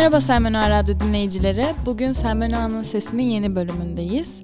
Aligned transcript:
Merhaba 0.00 0.20
Selmen 0.20 0.70
Radyo 0.70 1.00
dinleyicileri. 1.00 1.66
Bugün 1.86 2.12
Selmen 2.12 2.50
Ağa'nın 2.50 2.82
Sesi'nin 2.82 3.22
yeni 3.22 3.56
bölümündeyiz. 3.56 4.42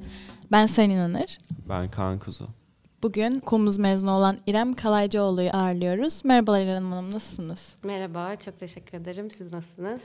Ben 0.52 0.66
Sayın 0.66 0.90
İnanır. 0.90 1.38
Ben 1.68 1.90
Kaan 1.90 2.18
Kuzu. 2.18 2.48
Bugün 3.02 3.38
okulumuz 3.38 3.78
mezunu 3.78 4.10
olan 4.10 4.38
İrem 4.46 4.74
Kalaycıoğlu'yu 4.74 5.50
ağırlıyoruz. 5.50 6.24
Merhabalar 6.24 6.62
İrem 6.62 6.92
Hanım, 6.92 7.12
nasılsınız? 7.12 7.74
Merhaba, 7.82 8.36
çok 8.36 8.60
teşekkür 8.60 8.98
ederim. 8.98 9.30
Siz 9.30 9.52
nasılsınız? 9.52 10.00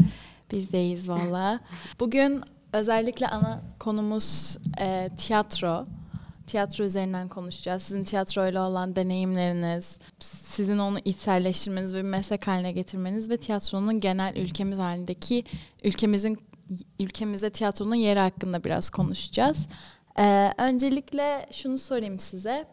Biz 0.52 0.72
deyiz 0.72 1.10
valla. 1.10 1.60
Bugün 2.00 2.42
özellikle 2.74 3.28
ana 3.28 3.62
konumuz 3.80 4.58
e, 4.80 5.10
tiyatro. 5.18 5.86
Tiyatro 6.52 6.84
üzerinden 6.84 7.28
konuşacağız. 7.28 7.84
Sizin 7.84 8.04
tiyatroyla 8.04 8.70
olan 8.70 8.96
deneyimleriniz, 8.96 10.00
sizin 10.20 10.78
onu 10.78 11.00
içselleştirmeniz 11.06 11.94
ve 11.94 11.98
bir 11.98 12.10
meslek 12.10 12.48
haline 12.48 12.72
getirmeniz 12.72 13.30
ve 13.30 13.38
tiyatronun 13.38 14.00
genel 14.00 14.36
ülkemiz 14.36 14.80
halindeki 14.80 15.44
ülkemizin 15.84 16.38
ülkemize 17.00 17.50
tiyatronun 17.50 17.96
yeri 17.96 18.20
hakkında 18.20 18.64
biraz 18.64 18.90
konuşacağız. 18.90 19.68
Ee, 20.20 20.52
öncelikle 20.58 21.46
şunu 21.52 21.78
sorayım 21.78 22.20
size. 22.20 22.66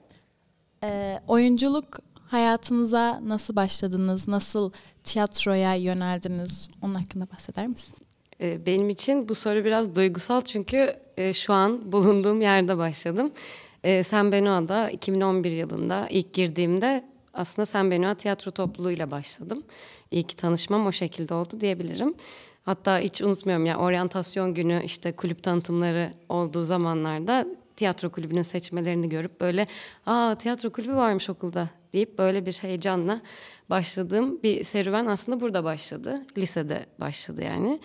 Ee, 0.85 1.21
oyunculuk 1.29 1.99
hayatınıza 2.27 3.21
nasıl 3.25 3.57
başladınız? 3.57 4.29
Nasıl 4.29 4.73
tiyatroya 5.05 5.75
yöneldiniz? 5.75 6.69
Onun 6.83 6.95
hakkında 6.95 7.31
bahseder 7.33 7.67
misin? 7.67 7.95
Ee, 8.41 8.67
benim 8.67 8.89
için 8.89 9.29
bu 9.29 9.35
soru 9.35 9.65
biraz 9.65 9.97
duygusal 9.97 10.41
çünkü 10.41 10.97
e, 11.17 11.33
şu 11.33 11.53
an 11.53 11.93
bulunduğum 11.93 12.41
yerde 12.41 12.79
başladım. 12.79 13.33
E, 13.85 14.03
Sen 14.03 14.33
Benoa'da 14.33 14.91
2011 14.91 15.51
yılında 15.51 16.07
ilk 16.11 16.33
girdiğimde 16.35 17.05
aslında 17.35 17.67
Sen 17.67 17.91
Benoa 17.91 18.15
tiyatro 18.15 18.51
topluluğuyla 18.51 19.11
başladım. 19.11 19.63
İlk 20.11 20.39
tanışmam 20.39 20.87
o 20.87 20.93
şekilde 20.93 21.35
oldu 21.35 21.61
diyebilirim. 21.61 22.15
Hatta 22.63 22.99
hiç 22.99 23.23
unutmuyorum 23.23 23.67
ya 23.67 23.79
oryantasyon 23.79 24.55
günü 24.55 24.83
işte 24.85 25.13
kulüp 25.13 25.43
tanıtımları 25.43 26.13
olduğu 26.29 26.65
zamanlarda 26.65 27.47
tiyatro 27.77 28.11
kulübünün 28.11 28.43
seçmelerini 28.43 29.09
görüp 29.09 29.41
böyle 29.41 29.67
aa 30.07 30.35
tiyatro 30.39 30.71
kulübü 30.71 30.95
varmış 30.95 31.31
okulda 31.31 31.69
deyip 31.93 32.19
böyle 32.19 32.47
bir 32.47 32.53
heyecanla 32.53 33.21
başladığım 33.71 34.43
bir 34.43 34.65
serüven 34.65 35.07
aslında 35.07 35.41
burada 35.41 35.65
başladı. 35.65 36.23
Lisede 36.39 36.87
başladı 37.01 37.43
yani. 37.45 37.81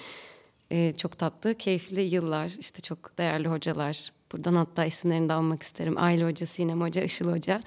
Ee, 0.72 0.94
çok 0.98 1.18
tatlı, 1.18 1.56
keyifli 1.56 2.02
yıllar, 2.02 2.52
işte 2.60 2.82
çok 2.82 3.18
değerli 3.18 3.48
hocalar. 3.48 4.12
Buradan 4.34 4.56
hatta 4.56 4.86
isimlerini 4.86 5.30
de 5.30 5.34
almak 5.34 5.64
isterim. 5.64 5.98
Aile 5.98 6.26
Hoca, 6.26 6.46
Sinem 6.46 6.82
Hoca, 6.82 7.04
Işıl 7.04 7.32
Hoca. 7.32 7.60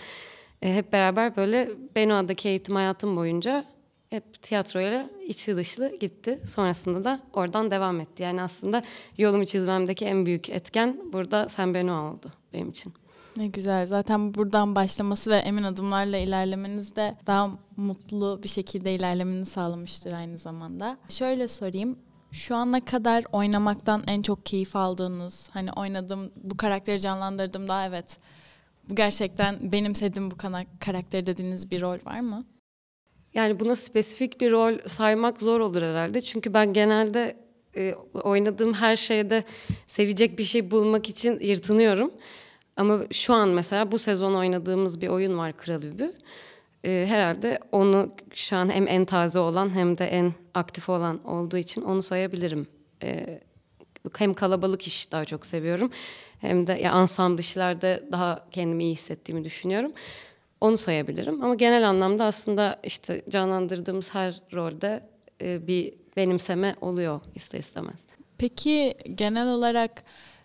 Ee, 0.62 0.74
hep 0.74 0.92
beraber 0.92 1.36
böyle 1.36 1.70
Benoa'daki 1.94 2.48
eğitim 2.48 2.74
hayatım 2.74 3.16
boyunca 3.16 3.64
hep 4.10 4.42
tiyatroyla 4.42 5.10
içli 5.26 5.56
dışlı 5.56 5.96
gitti. 6.00 6.40
Sonrasında 6.46 7.04
da 7.04 7.20
oradan 7.32 7.70
devam 7.70 8.00
etti. 8.00 8.22
Yani 8.22 8.42
aslında 8.42 8.82
yolumu 9.18 9.44
çizmemdeki 9.44 10.04
en 10.04 10.26
büyük 10.26 10.50
etken 10.50 11.00
burada 11.12 11.48
Sen 11.48 11.74
Benoa 11.74 12.12
oldu 12.12 12.30
benim 12.52 12.70
için. 12.70 12.94
Ne 13.36 13.46
güzel. 13.46 13.86
Zaten 13.86 14.34
buradan 14.34 14.74
başlaması 14.74 15.30
ve 15.30 15.36
emin 15.36 15.62
adımlarla 15.62 16.16
ilerlemeniz 16.16 16.96
de 16.96 17.16
daha 17.26 17.50
mutlu 17.76 18.40
bir 18.42 18.48
şekilde 18.48 18.94
ilerlemeni 18.94 19.46
sağlamıştır 19.46 20.12
aynı 20.12 20.38
zamanda. 20.38 20.98
Şöyle 21.08 21.48
sorayım. 21.48 21.98
Şu 22.32 22.56
ana 22.56 22.84
kadar 22.84 23.24
oynamaktan 23.32 24.02
en 24.06 24.22
çok 24.22 24.46
keyif 24.46 24.76
aldığınız, 24.76 25.50
hani 25.52 25.72
oynadım, 25.72 26.32
bu 26.36 26.56
karakteri 26.56 27.00
canlandırdım 27.00 27.68
daha 27.68 27.86
evet. 27.86 28.18
Bu 28.88 28.94
gerçekten 28.94 29.72
benimsedim 29.72 30.30
bu 30.30 30.36
karakteri 30.80 31.26
dediğiniz 31.26 31.70
bir 31.70 31.80
rol 31.80 31.98
var 32.04 32.20
mı? 32.20 32.44
Yani 33.34 33.60
buna 33.60 33.76
spesifik 33.76 34.40
bir 34.40 34.50
rol 34.50 34.78
saymak 34.86 35.42
zor 35.42 35.60
olur 35.60 35.82
herhalde. 35.82 36.20
Çünkü 36.20 36.54
ben 36.54 36.72
genelde 36.72 37.36
e, 37.76 37.94
oynadığım 38.14 38.74
her 38.74 38.96
şeyde 38.96 39.44
sevecek 39.86 40.38
bir 40.38 40.44
şey 40.44 40.70
bulmak 40.70 41.08
için 41.08 41.40
yırtınıyorum. 41.40 42.10
Ama 42.76 43.00
şu 43.12 43.34
an 43.34 43.48
mesela 43.48 43.92
bu 43.92 43.98
sezon 43.98 44.34
oynadığımız 44.34 45.00
bir 45.00 45.08
oyun 45.08 45.38
var 45.38 45.56
Kral 45.56 45.82
Übü. 45.82 46.12
E, 46.86 47.06
herhalde 47.08 47.58
onu 47.72 48.12
şu 48.34 48.56
an 48.56 48.72
hem 48.72 48.88
en 48.88 49.04
taze 49.04 49.38
olan 49.38 49.74
hem 49.74 49.98
de 49.98 50.04
en 50.04 50.32
aktif 50.54 50.88
olan 50.88 51.24
olduğu 51.24 51.56
için 51.56 51.82
onu 51.82 52.02
sayabilirim. 52.02 52.66
E, 53.02 53.40
hem 54.16 54.34
kalabalık 54.34 54.86
iş 54.86 55.12
daha 55.12 55.24
çok 55.24 55.46
seviyorum 55.46 55.90
hem 56.40 56.66
de 56.66 56.72
ya 56.72 56.92
ansambl 56.92 57.40
işlerde 57.40 58.04
daha 58.12 58.46
kendimi 58.50 58.84
iyi 58.84 58.92
hissettiğimi 58.92 59.44
düşünüyorum. 59.44 59.92
Onu 60.60 60.76
sayabilirim 60.76 61.44
ama 61.44 61.54
genel 61.54 61.88
anlamda 61.88 62.24
aslında 62.24 62.80
işte 62.84 63.22
canlandırdığımız 63.28 64.14
her 64.14 64.40
rolde 64.54 65.00
e, 65.42 65.66
bir 65.66 65.94
benimseme 66.16 66.76
oluyor 66.80 67.20
ister 67.34 67.58
istemez. 67.58 67.96
Peki 68.38 68.94
genel 69.14 69.48
olarak 69.48 70.02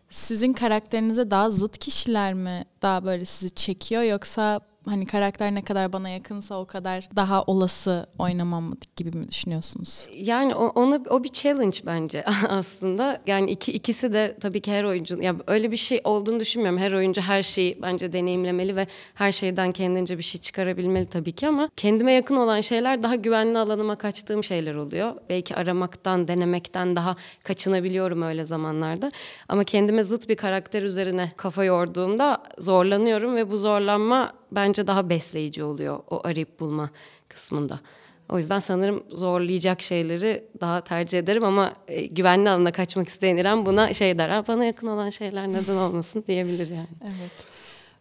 sizin 0.09 0.53
karakterinize 0.53 1.31
daha 1.31 1.51
zıt 1.51 1.77
kişiler 1.77 2.33
mi 2.33 2.65
daha 2.81 3.05
böyle 3.05 3.25
sizi 3.25 3.55
çekiyor 3.55 4.01
yoksa 4.01 4.70
hani 4.85 5.05
karakter 5.05 5.55
ne 5.55 5.61
kadar 5.61 5.93
bana 5.93 6.09
yakınsa 6.09 6.59
o 6.59 6.65
kadar 6.65 7.09
daha 7.15 7.43
olası 7.43 8.07
oynamam 8.19 8.73
gibi 8.95 9.17
mi 9.17 9.29
düşünüyorsunuz? 9.29 10.07
Yani 10.15 10.55
o, 10.55 10.67
ona 10.67 11.01
o 11.09 11.23
bir 11.23 11.29
challenge 11.29 11.77
bence 11.85 12.23
aslında. 12.49 13.21
Yani 13.27 13.51
iki 13.51 13.71
ikisi 13.71 14.13
de 14.13 14.37
tabii 14.41 14.61
ki 14.61 14.71
her 14.71 14.83
oyuncu 14.83 15.21
ya 15.21 15.35
öyle 15.47 15.71
bir 15.71 15.77
şey 15.77 16.01
olduğunu 16.03 16.39
düşünmüyorum. 16.39 16.79
Her 16.79 16.91
oyuncu 16.91 17.21
her 17.21 17.43
şeyi 17.43 17.81
bence 17.81 18.13
deneyimlemeli 18.13 18.75
ve 18.75 18.87
her 19.13 19.31
şeyden 19.31 19.71
kendince 19.71 20.17
bir 20.17 20.23
şey 20.23 20.41
çıkarabilmeli 20.41 21.05
tabii 21.05 21.31
ki 21.31 21.47
ama 21.47 21.69
kendime 21.75 22.13
yakın 22.13 22.35
olan 22.35 22.61
şeyler 22.61 23.03
daha 23.03 23.15
güvenli 23.15 23.57
alanıma 23.57 23.95
kaçtığım 23.95 24.43
şeyler 24.43 24.75
oluyor. 24.75 25.15
Belki 25.29 25.55
aramaktan, 25.55 26.27
denemekten 26.27 26.95
daha 26.95 27.15
kaçınabiliyorum 27.43 28.21
öyle 28.21 28.45
zamanlarda. 28.45 29.11
Ama 29.49 29.63
kendime 29.63 30.03
zıt 30.03 30.29
bir 30.29 30.35
karakter 30.35 30.83
üzerine 30.83 31.31
kafa 31.37 31.63
yorduğumda 31.63 32.43
zorlanıyorum 32.57 33.35
ve 33.35 33.51
bu 33.51 33.57
zorlanma 33.57 34.40
bence 34.51 34.87
daha 34.87 35.09
besleyici 35.09 35.63
oluyor 35.63 35.99
o 36.09 36.27
arayıp 36.27 36.59
bulma 36.59 36.89
kısmında. 37.29 37.79
O 38.29 38.37
yüzden 38.37 38.59
sanırım 38.59 39.03
zorlayacak 39.09 39.81
şeyleri 39.81 40.43
daha 40.61 40.81
tercih 40.81 41.19
ederim 41.19 41.43
ama 41.43 41.73
e, 41.87 42.05
güvenli 42.05 42.49
alana 42.49 42.71
kaçmak 42.71 43.07
isteyen 43.07 43.37
İrem 43.37 43.65
buna 43.65 43.93
şey 43.93 44.17
der. 44.17 44.47
Bana 44.47 44.65
yakın 44.65 44.87
olan 44.87 45.09
şeyler 45.09 45.47
neden 45.47 45.75
olmasın 45.75 46.23
diyebilir 46.27 46.67
yani. 46.67 46.87
Evet. 47.03 47.31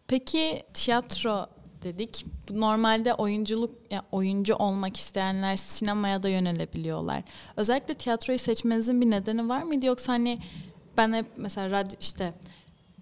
Peki 0.08 0.62
tiyatro 0.74 1.46
dedik. 1.82 2.26
Normalde 2.50 3.14
oyunculuk 3.14 3.70
ya 3.90 4.02
oyuncu 4.12 4.54
olmak 4.54 4.96
isteyenler 4.96 5.56
sinemaya 5.56 6.22
da 6.22 6.28
yönelebiliyorlar. 6.28 7.22
Özellikle 7.56 7.94
tiyatroyu 7.94 8.38
seçmenizin 8.38 9.00
bir 9.00 9.10
nedeni 9.10 9.48
var 9.48 9.62
mıydı 9.62 9.86
yoksa 9.86 10.12
hani 10.12 10.38
ben 10.96 11.12
hep 11.12 11.26
mesela 11.36 11.70
radyo 11.70 11.96
işte 12.00 12.32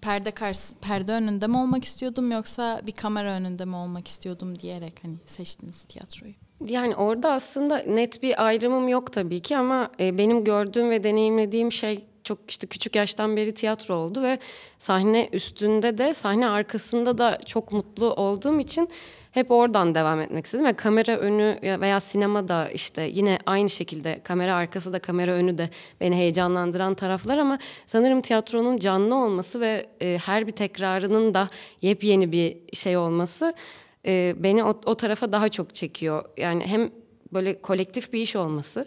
perde 0.03 0.31
karşı 0.31 0.75
perde 0.81 1.13
önünde 1.13 1.47
mi 1.47 1.57
olmak 1.57 1.85
istiyordum 1.85 2.33
yoksa 2.33 2.81
bir 2.87 2.93
kamera 2.93 3.33
önünde 3.33 3.65
mi 3.65 3.77
olmak 3.77 4.09
istiyordum 4.09 4.59
diyerek 4.59 4.95
hani 5.03 5.15
seçtiniz 5.27 5.85
tiyatroyu? 5.85 6.33
Yani 6.67 6.97
orada 6.97 7.33
aslında 7.33 7.79
net 7.79 8.23
bir 8.23 8.47
ayrımım 8.47 8.89
yok 8.89 9.13
tabii 9.13 9.41
ki 9.41 9.57
ama 9.57 9.91
e, 10.01 10.19
benim 10.19 10.45
gördüğüm 10.45 10.91
ve 10.91 11.03
deneyimlediğim 11.03 11.73
şey 11.73 12.05
çok 12.28 12.39
işte 12.49 12.66
küçük 12.66 12.97
yaştan 12.97 13.37
beri 13.37 13.55
tiyatro 13.55 13.94
oldu 13.94 14.22
ve 14.22 14.39
sahne 14.78 15.28
üstünde 15.33 15.99
de 15.99 16.15
sahne 16.15 16.49
arkasında 16.49 17.19
da 17.19 17.39
çok 17.47 17.72
mutlu 17.72 18.15
olduğum 18.15 18.61
için 18.61 18.89
hep 19.33 19.50
oradan 19.50 19.94
devam 19.94 20.21
etmek 20.21 20.44
istedim. 20.44 20.67
Yani 20.67 20.77
kamera 20.77 21.17
önü 21.17 21.59
veya 21.62 22.00
sinemada 22.00 22.71
işte 22.71 23.11
yine 23.12 23.38
aynı 23.47 23.71
şekilde 23.71 24.21
kamera 24.25 24.55
arkası 24.55 24.93
da 24.93 24.99
kamera 24.99 25.33
önü 25.33 25.59
de 25.59 25.71
beni 26.00 26.17
heyecanlandıran 26.17 26.94
taraflar 26.94 27.38
ama 27.38 27.59
sanırım 27.87 28.21
tiyatronun 28.21 28.77
canlı 28.77 29.15
olması 29.15 29.61
ve 29.61 29.87
e, 30.00 30.19
her 30.27 30.47
bir 30.47 30.53
tekrarının 30.53 31.34
da 31.34 31.49
yepyeni 31.83 32.33
bir 32.33 32.56
şey 32.72 32.97
olması 32.97 33.55
e, 34.06 34.34
beni 34.38 34.65
o, 34.65 34.81
o 34.84 34.94
tarafa 34.94 35.33
daha 35.33 35.49
çok 35.49 35.75
çekiyor. 35.75 36.25
Yani 36.37 36.67
hem 36.67 36.91
böyle 37.32 37.61
kolektif 37.62 38.12
bir 38.12 38.20
iş 38.20 38.37
olması 38.37 38.87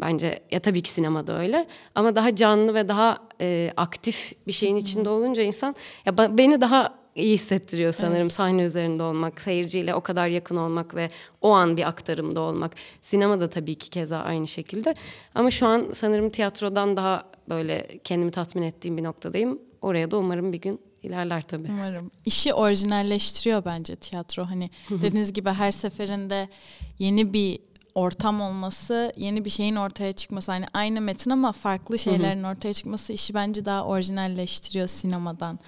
bence 0.00 0.42
ya 0.50 0.60
tabii 0.60 0.82
ki 0.82 0.90
sinemada 0.90 1.40
öyle 1.40 1.66
ama 1.94 2.16
daha 2.16 2.36
canlı 2.36 2.74
ve 2.74 2.88
daha 2.88 3.18
e, 3.40 3.72
aktif 3.76 4.32
bir 4.46 4.52
şeyin 4.52 4.76
içinde 4.76 5.08
olunca 5.08 5.42
insan 5.42 5.76
ya 6.06 6.18
beni 6.38 6.60
daha 6.60 6.98
iyi 7.18 7.34
hissettiriyor 7.34 7.92
sanırım 7.92 8.20
evet. 8.20 8.32
sahne 8.32 8.62
üzerinde 8.62 9.02
olmak, 9.02 9.40
seyirciyle 9.40 9.94
o 9.94 10.00
kadar 10.00 10.28
yakın 10.28 10.56
olmak 10.56 10.94
ve 10.94 11.08
o 11.40 11.50
an 11.50 11.76
bir 11.76 11.88
aktarımda 11.88 12.40
olmak. 12.40 12.74
Sinema 13.00 13.40
da 13.40 13.50
tabii 13.50 13.74
ki 13.74 13.90
keza 13.90 14.18
aynı 14.18 14.46
şekilde. 14.46 14.94
Ama 15.34 15.50
şu 15.50 15.66
an 15.66 15.86
sanırım 15.94 16.30
tiyatrodan 16.30 16.96
daha 16.96 17.24
böyle 17.48 17.88
kendimi 18.04 18.30
tatmin 18.30 18.62
ettiğim 18.62 18.96
bir 18.96 19.02
noktadayım. 19.02 19.58
Oraya 19.82 20.10
da 20.10 20.18
umarım 20.18 20.52
bir 20.52 20.60
gün 20.60 20.80
ilerler 21.02 21.42
tabii. 21.42 21.68
Umarım. 21.70 22.10
İşi 22.24 22.54
orijinalleştiriyor 22.54 23.64
bence 23.64 23.96
tiyatro. 23.96 24.44
Hani 24.44 24.70
dediğiniz 24.90 25.32
gibi 25.32 25.50
her 25.50 25.72
seferinde 25.72 26.48
yeni 26.98 27.32
bir 27.32 27.58
ortam 27.98 28.40
olması, 28.40 29.12
yeni 29.16 29.44
bir 29.44 29.50
şeyin 29.50 29.76
ortaya 29.76 30.12
çıkması. 30.12 30.52
Hani 30.52 30.66
aynı 30.74 31.00
metin 31.00 31.30
ama 31.30 31.52
farklı 31.52 31.98
şeylerin 31.98 32.42
ortaya 32.42 32.72
çıkması 32.72 33.12
işi 33.12 33.34
bence 33.34 33.64
daha 33.64 33.84
orijinalleştiriyor 33.84 34.86
sinemadan. 34.86 35.58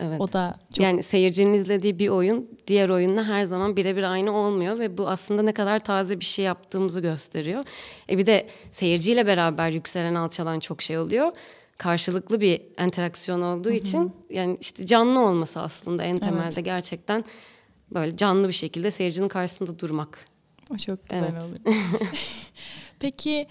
Evet. 0.00 0.20
O 0.20 0.32
da 0.32 0.54
çok 0.74 0.84
Yani 0.84 1.02
seyircinin 1.02 1.54
izlediği 1.54 1.98
bir 1.98 2.08
oyun 2.08 2.48
diğer 2.66 2.88
oyunla 2.88 3.24
her 3.24 3.44
zaman 3.44 3.76
birebir 3.76 4.02
aynı 4.02 4.32
olmuyor 4.36 4.78
ve 4.78 4.98
bu 4.98 5.08
aslında 5.08 5.42
ne 5.42 5.52
kadar 5.52 5.78
taze 5.78 6.20
bir 6.20 6.24
şey 6.24 6.44
yaptığımızı 6.44 7.00
gösteriyor. 7.00 7.64
E 8.10 8.18
bir 8.18 8.26
de 8.26 8.46
seyirciyle 8.72 9.26
beraber 9.26 9.70
yükselen 9.70 10.14
alçalan 10.14 10.60
çok 10.60 10.82
şey 10.82 10.98
oluyor. 10.98 11.32
Karşılıklı 11.78 12.40
bir 12.40 12.60
interaksiyon 12.86 13.42
olduğu 13.42 13.70
için 13.70 14.12
yani 14.30 14.56
işte 14.60 14.86
canlı 14.86 15.20
olması 15.20 15.60
aslında 15.60 16.04
en 16.04 16.16
temelde 16.18 16.54
Evet. 16.54 16.64
gerçekten 16.64 17.24
böyle 17.94 18.16
canlı 18.16 18.48
bir 18.48 18.52
şekilde 18.52 18.90
seyircinin 18.90 19.28
karşısında 19.28 19.78
durmak. 19.78 20.31
O 20.74 20.76
çok 20.76 21.08
güzel 21.08 21.24
Evet. 21.32 21.42
oluyor. 21.42 21.78
Peki 23.00 23.46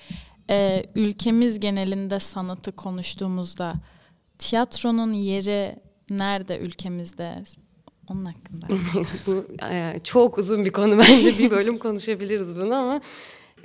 e, 0.50 0.84
ülkemiz 0.96 1.60
genelinde 1.60 2.20
sanatı 2.20 2.72
konuştuğumuzda 2.72 3.74
tiyatronun 4.40 5.14
yeri 5.14 5.76
nerede 6.10 6.58
ülkemizde? 6.60 7.44
Onun 8.10 8.26
hakkında. 8.26 8.68
Bu 9.28 9.46
e, 9.72 10.00
çok 10.04 10.38
uzun 10.38 10.66
bir 10.66 10.72
konu 10.72 10.98
bence 11.00 11.40
bir 11.40 11.52
bölüm 11.52 11.78
konuşabiliriz 11.80 12.56
bunu 12.56 12.76
ama 12.76 13.02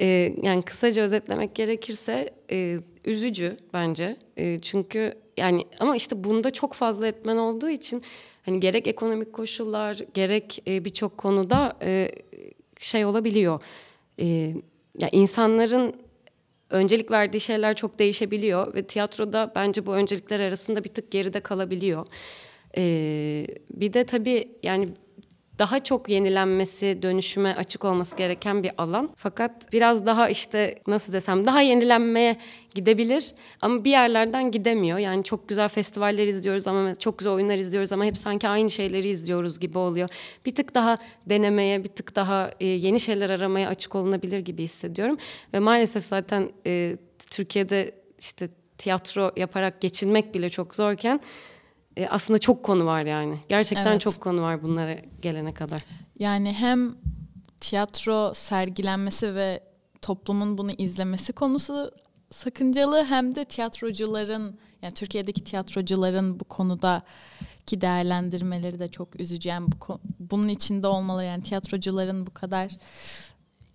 e, 0.01 0.35
yani 0.43 0.63
kısaca 0.63 1.03
özetlemek 1.03 1.55
gerekirse 1.55 2.35
e, 2.51 2.79
üzücü 3.05 3.57
bence 3.73 4.17
E, 4.37 4.61
çünkü 4.61 5.15
yani 5.37 5.65
ama 5.81 5.97
işte 5.97 6.25
bunda 6.25 6.51
çok 6.51 6.75
fazla 6.75 7.07
etmen 7.07 7.37
olduğu 7.37 7.69
için 7.69 8.03
hani 8.43 8.61
gerek 8.61 8.87
ekonomik 8.87 9.33
koşullar 9.33 9.99
gerek 10.15 10.63
e, 10.69 10.85
birçok 10.85 11.19
konuda 11.19 11.77
e, 11.83 12.13
şey 12.81 13.05
olabiliyor 13.05 13.61
E, 14.21 14.55
ya 14.99 15.09
insanların 15.13 15.95
öncelik 16.71 17.11
verdiği 17.11 17.41
şeyler 17.41 17.77
çok 17.77 17.99
değişebiliyor 17.99 18.75
ve 18.75 18.83
tiyatroda 18.83 19.53
bence 19.55 19.87
bu 19.87 19.95
öncelikler 19.95 20.41
arasında 20.41 20.85
bir 20.85 20.89
tık 20.89 21.11
geride 21.11 21.41
kalabiliyor. 21.41 22.07
Ee, 22.77 23.47
bir 23.71 23.93
de 23.93 24.07
tabii 24.07 24.49
yani 24.63 24.89
daha 25.59 25.85
çok 25.85 26.09
yenilenmesi, 26.09 26.99
dönüşüme 27.03 27.55
açık 27.55 27.85
olması 27.85 28.17
gereken 28.17 28.63
bir 28.63 28.71
alan. 28.79 29.11
Fakat 29.17 29.73
biraz 29.73 30.07
daha 30.07 30.29
işte 30.29 30.79
nasıl 30.87 31.13
desem 31.13 31.45
daha 31.45 31.61
yenilenmeye 31.61 32.37
gidebilir 32.75 33.35
ama 33.61 33.85
bir 33.85 33.91
yerlerden 33.91 34.51
gidemiyor. 34.51 34.99
Yani 34.99 35.25
çok 35.25 35.49
güzel 35.49 35.69
festivaller 35.69 36.27
izliyoruz 36.27 36.67
ama 36.67 36.95
çok 36.95 37.19
güzel 37.19 37.33
oyunlar 37.33 37.57
izliyoruz 37.59 37.93
ama 37.93 38.05
hep 38.05 38.19
sanki 38.19 38.49
aynı 38.49 38.71
şeyleri 38.71 39.09
izliyoruz 39.09 39.61
gibi 39.61 39.79
oluyor. 39.79 40.09
Bir 40.47 40.55
tık 40.55 40.75
daha 40.75 40.97
denemeye, 41.27 41.85
bir 41.85 41.89
tık 41.89 42.17
daha 42.17 42.51
e, 42.61 42.67
yeni 42.67 43.01
şeyler 43.01 43.31
aramaya 43.31 43.69
açık 43.69 43.95
olunabilir 43.95 44.39
gibi 44.39 44.63
hissediyorum. 44.63 45.17
Ve 45.55 45.59
maalesef 45.59 46.05
zaten 46.05 46.51
e, 46.67 46.97
Türkiye'de 47.31 47.93
işte 48.19 48.49
tiyatro 48.79 49.33
yaparak 49.37 49.81
geçinmek 49.81 50.35
bile 50.35 50.51
çok 50.51 50.75
zorken 50.75 51.21
e, 51.97 52.09
aslında 52.09 52.39
çok 52.39 52.63
konu 52.63 52.87
var 52.87 53.03
yani. 53.03 53.39
Gerçekten 53.49 53.93
Evet. 53.93 54.01
çok 54.01 54.21
konu 54.21 54.43
var 54.43 54.63
bunlara 54.63 54.97
gelene 55.23 55.55
kadar. 55.55 55.85
Yani 56.19 56.53
hem 56.53 56.95
tiyatro 57.61 58.35
sergilenmesi 58.35 59.35
ve 59.35 59.61
toplumun 60.03 60.59
bunu 60.59 60.73
izlemesi 60.73 61.33
konusu 61.33 61.93
sakıncalı 62.31 63.05
hem 63.05 63.37
de 63.37 63.45
tiyatrocuların 63.45 64.59
yani 64.83 64.95
Türkiye'deki 64.95 65.45
tiyatrocuların 65.45 66.41
bu 66.41 66.45
konudaki 66.45 67.81
değerlendirmeleri 67.81 68.79
de 68.79 68.89
çok 68.89 69.21
üzücü. 69.21 69.49
Yani 69.49 69.69
bu, 69.73 70.01
bunun 70.19 70.49
içinde 70.49 70.87
olmaları 70.87 71.27
yani 71.27 71.43
tiyatrocuların 71.43 72.27
bu 72.27 72.35
kadar 72.35 72.73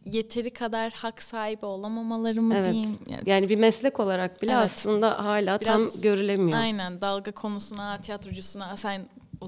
yeteri 0.06 0.50
kadar 0.50 0.94
hak 0.94 1.24
sahibi 1.24 1.66
olamamaları 1.66 2.42
mı 2.42 2.54
Evet. 2.58 2.72
diyeyim? 2.74 2.98
Yani 3.10 3.22
Yani 3.30 3.50
bir 3.50 3.56
meslek 3.56 4.00
olarak 4.00 4.42
bile 4.42 4.52
Evet. 4.52 4.64
aslında 4.64 5.24
hala 5.26 5.58
tam 5.58 5.82
Biraz- 5.82 6.02
görülemiyor. 6.02 6.60
Aynen 6.60 7.02
dalga 7.02 7.32
konusuna 7.32 7.98
tiyatrocusuna 7.98 8.78
sen 8.78 9.02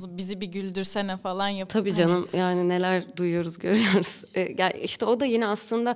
bizi 0.08 0.42
bir 0.42 0.48
güldürsene 0.48 1.18
falan 1.18 1.48
yapıp 1.48 1.74
Tabii 1.74 1.90
hani- 1.90 1.98
canım 2.00 2.28
yani 2.34 2.70
neler 2.70 3.18
duyuyoruz 3.18 3.58
görüyoruz. 3.58 4.24
E, 4.36 4.56
yani 4.58 4.74
işte 4.82 5.06
o 5.06 5.20
da 5.20 5.26
yine 5.26 5.48
aslında 5.48 5.96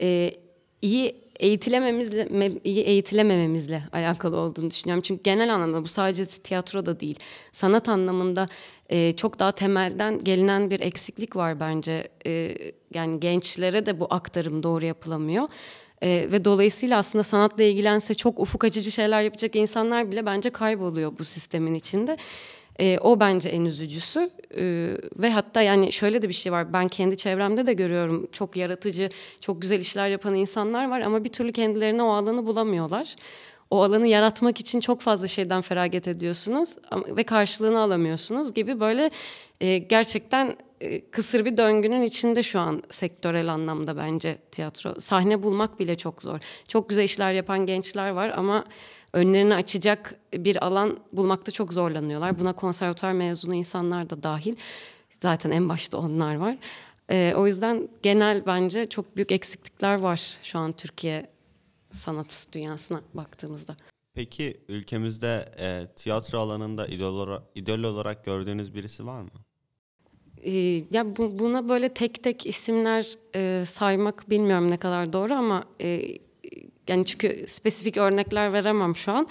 e, 0.00 0.34
iyi 0.82 1.27
eğitilememizle 1.38 2.28
eğitilemememizle 2.64 3.82
alakalı 3.92 4.36
olduğunu 4.36 4.70
düşünüyorum. 4.70 5.02
Çünkü 5.02 5.22
genel 5.22 5.54
anlamda 5.54 5.82
bu 5.82 5.88
sadece 5.88 6.26
tiyatro 6.26 6.86
da 6.86 7.00
değil. 7.00 7.18
Sanat 7.52 7.88
anlamında 7.88 8.46
e, 8.88 9.12
çok 9.16 9.38
daha 9.38 9.52
temelden 9.52 10.24
gelinen 10.24 10.70
bir 10.70 10.80
eksiklik 10.80 11.36
var 11.36 11.60
bence. 11.60 12.08
E, 12.26 12.54
yani 12.94 13.20
gençlere 13.20 13.86
de 13.86 14.00
bu 14.00 14.06
aktarım 14.10 14.62
doğru 14.62 14.84
yapılamıyor. 14.84 15.48
E, 16.02 16.28
ve 16.32 16.44
dolayısıyla 16.44 16.98
aslında 16.98 17.24
sanatla 17.24 17.62
ilgilense 17.62 18.14
çok 18.14 18.40
ufuk 18.40 18.64
açıcı 18.64 18.90
şeyler 18.90 19.22
yapacak 19.22 19.56
insanlar 19.56 20.10
bile 20.10 20.26
bence 20.26 20.50
kayboluyor 20.50 21.18
bu 21.18 21.24
sistemin 21.24 21.74
içinde. 21.74 22.16
E, 22.80 22.98
o 22.98 23.20
bence 23.20 23.48
en 23.48 23.64
üzücüsü 23.64 24.30
E, 24.56 24.96
ve 25.16 25.30
hatta 25.30 25.62
yani 25.62 25.92
şöyle 25.92 26.22
de 26.22 26.28
bir 26.28 26.34
şey 26.34 26.52
var 26.52 26.72
ben 26.72 26.88
kendi 26.88 27.16
çevremde 27.16 27.66
de 27.66 27.72
görüyorum 27.72 28.28
çok 28.32 28.56
yaratıcı 28.56 29.08
çok 29.40 29.62
güzel 29.62 29.80
işler 29.80 30.08
yapan 30.08 30.34
insanlar 30.34 30.88
var 30.90 31.00
ama 31.00 31.24
bir 31.24 31.28
türlü 31.28 31.52
kendilerine 31.52 32.02
o 32.02 32.08
alanı 32.08 32.46
bulamıyorlar. 32.46 33.16
O 33.70 33.82
alanı 33.82 34.06
yaratmak 34.06 34.60
için 34.60 34.80
çok 34.80 35.00
fazla 35.00 35.26
şeyden 35.26 35.60
feragat 35.60 36.08
ediyorsunuz 36.08 36.76
ve 37.08 37.22
karşılığını 37.22 37.80
alamıyorsunuz 37.80 38.54
gibi 38.54 38.80
böyle 38.80 39.10
e, 39.60 39.78
gerçekten 39.78 40.56
e, 40.80 41.10
kısır 41.10 41.44
bir 41.44 41.56
döngünün 41.56 42.02
içinde 42.02 42.42
şu 42.42 42.60
an 42.60 42.82
sektörel 42.90 43.52
anlamda 43.52 43.96
bence 43.96 44.38
tiyatro. 44.52 45.00
Sahne 45.00 45.42
bulmak 45.42 45.78
bile 45.78 45.96
çok 45.96 46.22
zor. 46.22 46.40
Çok 46.68 46.88
güzel 46.88 47.04
işler 47.04 47.32
yapan 47.32 47.66
gençler 47.66 48.10
var 48.10 48.32
ama 48.36 48.64
önlerini 49.18 49.54
açacak 49.54 50.14
bir 50.34 50.66
alan 50.66 50.98
bulmakta 51.12 51.52
çok 51.52 51.72
zorlanıyorlar. 51.72 52.38
Buna 52.38 52.52
konservatuar 52.52 53.12
mezunu 53.12 53.54
insanlar 53.54 54.10
da 54.10 54.22
dahil. 54.22 54.56
Zaten 55.22 55.50
en 55.50 55.68
başta 55.68 55.98
onlar 55.98 56.36
var. 56.36 56.56
Ee, 57.10 57.32
o 57.36 57.46
yüzden 57.46 57.88
genel 58.02 58.46
bence 58.46 58.86
çok 58.86 59.16
büyük 59.16 59.32
eksiklikler 59.32 59.98
var 60.00 60.36
şu 60.42 60.58
an 60.58 60.72
Türkiye 60.72 61.30
sanat 61.90 62.46
dünyasına 62.52 63.00
baktığımızda. 63.14 63.76
Peki 64.14 64.56
ülkemizde 64.68 65.44
e, 65.60 65.86
tiyatro 65.96 66.38
alanında 66.38 66.86
idol, 66.86 67.14
olarak, 67.14 67.42
idol 67.54 67.82
olarak 67.82 68.24
gördüğünüz 68.24 68.74
birisi 68.74 69.06
var 69.06 69.22
mı? 69.22 69.30
Ee, 70.44 70.82
ya 70.90 71.16
bu- 71.16 71.38
buna 71.38 71.68
böyle 71.68 71.94
tek 71.94 72.22
tek 72.22 72.46
isimler 72.46 73.14
e, 73.34 73.64
saymak 73.66 74.30
bilmiyorum 74.30 74.70
ne 74.70 74.76
kadar 74.76 75.12
doğru 75.12 75.34
ama 75.34 75.64
e, 75.80 76.18
yani 76.88 77.04
çünkü 77.04 77.44
spesifik 77.48 77.96
örnekler 77.96 78.52
veremem 78.52 78.96
şu 78.96 79.12
an. 79.12 79.28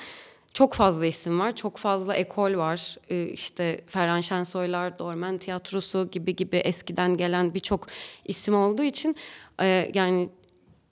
Çok 0.54 0.74
fazla 0.74 1.06
isim 1.06 1.40
var, 1.40 1.56
çok 1.56 1.78
fazla 1.78 2.16
ekol 2.16 2.58
var. 2.58 2.98
Ee, 3.10 3.26
işte 3.26 3.82
Ferhan 3.88 4.22
Şensoylar, 4.22 5.00
Dormen 5.00 5.38
Tiyatrosu 5.38 6.10
gibi 6.12 6.36
gibi 6.36 6.58
eskiden 6.58 7.18
gelen 7.18 7.54
birçok 7.54 7.88
isim 8.26 8.56
olduğu 8.56 8.84
için 8.84 9.16
e, 9.62 9.92
yani 9.94 10.30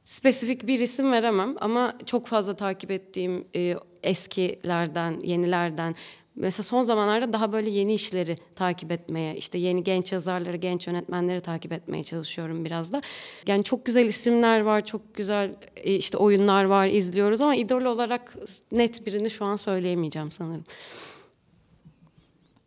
spesifik 0.05 0.67
bir 0.67 0.79
isim 0.79 1.11
veremem 1.11 1.55
ama 1.59 1.97
çok 2.05 2.27
fazla 2.27 2.55
takip 2.55 2.91
ettiğim 2.91 3.47
e, 3.55 3.75
eskilerden, 4.03 5.19
yenilerden 5.19 5.95
mesela 6.35 6.63
son 6.63 6.83
zamanlarda 6.83 7.33
daha 7.33 7.51
böyle 7.51 7.69
yeni 7.69 7.93
işleri 7.93 8.35
takip 8.55 8.91
etmeye, 8.91 9.35
işte 9.35 9.57
yeni 9.57 9.83
genç 9.83 10.11
yazarları, 10.11 10.57
genç 10.57 10.87
yönetmenleri 10.87 11.41
takip 11.41 11.71
etmeye 11.71 12.03
çalışıyorum 12.03 12.65
biraz 12.65 12.93
da. 12.93 13.01
Yani 13.47 13.63
çok 13.63 13.85
güzel 13.85 14.05
isimler 14.05 14.61
var, 14.61 14.85
çok 14.85 15.15
güzel 15.15 15.55
e, 15.75 15.95
işte 15.95 16.17
oyunlar 16.17 16.63
var, 16.63 16.87
izliyoruz 16.87 17.41
ama 17.41 17.55
idol 17.55 17.81
olarak 17.81 18.35
net 18.71 19.05
birini 19.05 19.29
şu 19.29 19.45
an 19.45 19.55
söyleyemeyeceğim 19.55 20.31
sanırım. 20.31 20.63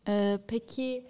Ee, 0.09 0.39
peki 0.49 1.05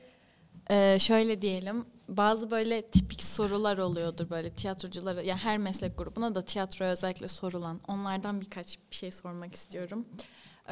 e, 0.71 0.99
şöyle 0.99 1.43
diyelim 1.43 1.85
bazı 2.09 2.51
böyle 2.51 2.83
tipik 2.83 3.23
sorular 3.23 3.79
oluyordur 3.79 4.31
böyle 4.31 4.51
tiyatroculara 4.51 5.23
yani 5.23 5.39
her 5.39 5.59
meslek 5.59 5.99
grubuna 5.99 6.35
da 6.35 6.43
tiyatroya 6.43 6.91
özellikle 6.91 7.29
sorulan 7.29 7.81
onlardan 7.89 8.41
birkaç 8.41 8.79
bir 8.91 8.97
şey 8.97 9.11
sormak 9.11 9.55
istiyorum. 9.55 10.05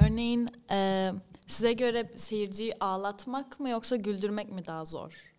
Örneğin 0.05 0.49
e, 0.71 1.11
size 1.47 1.73
göre 1.73 2.11
seyirciyi 2.17 2.75
ağlatmak 2.81 3.61
mı 3.61 3.69
yoksa 3.69 3.97
güldürmek 3.97 4.53
mi 4.53 4.67
daha 4.67 4.85
zor? 4.85 5.33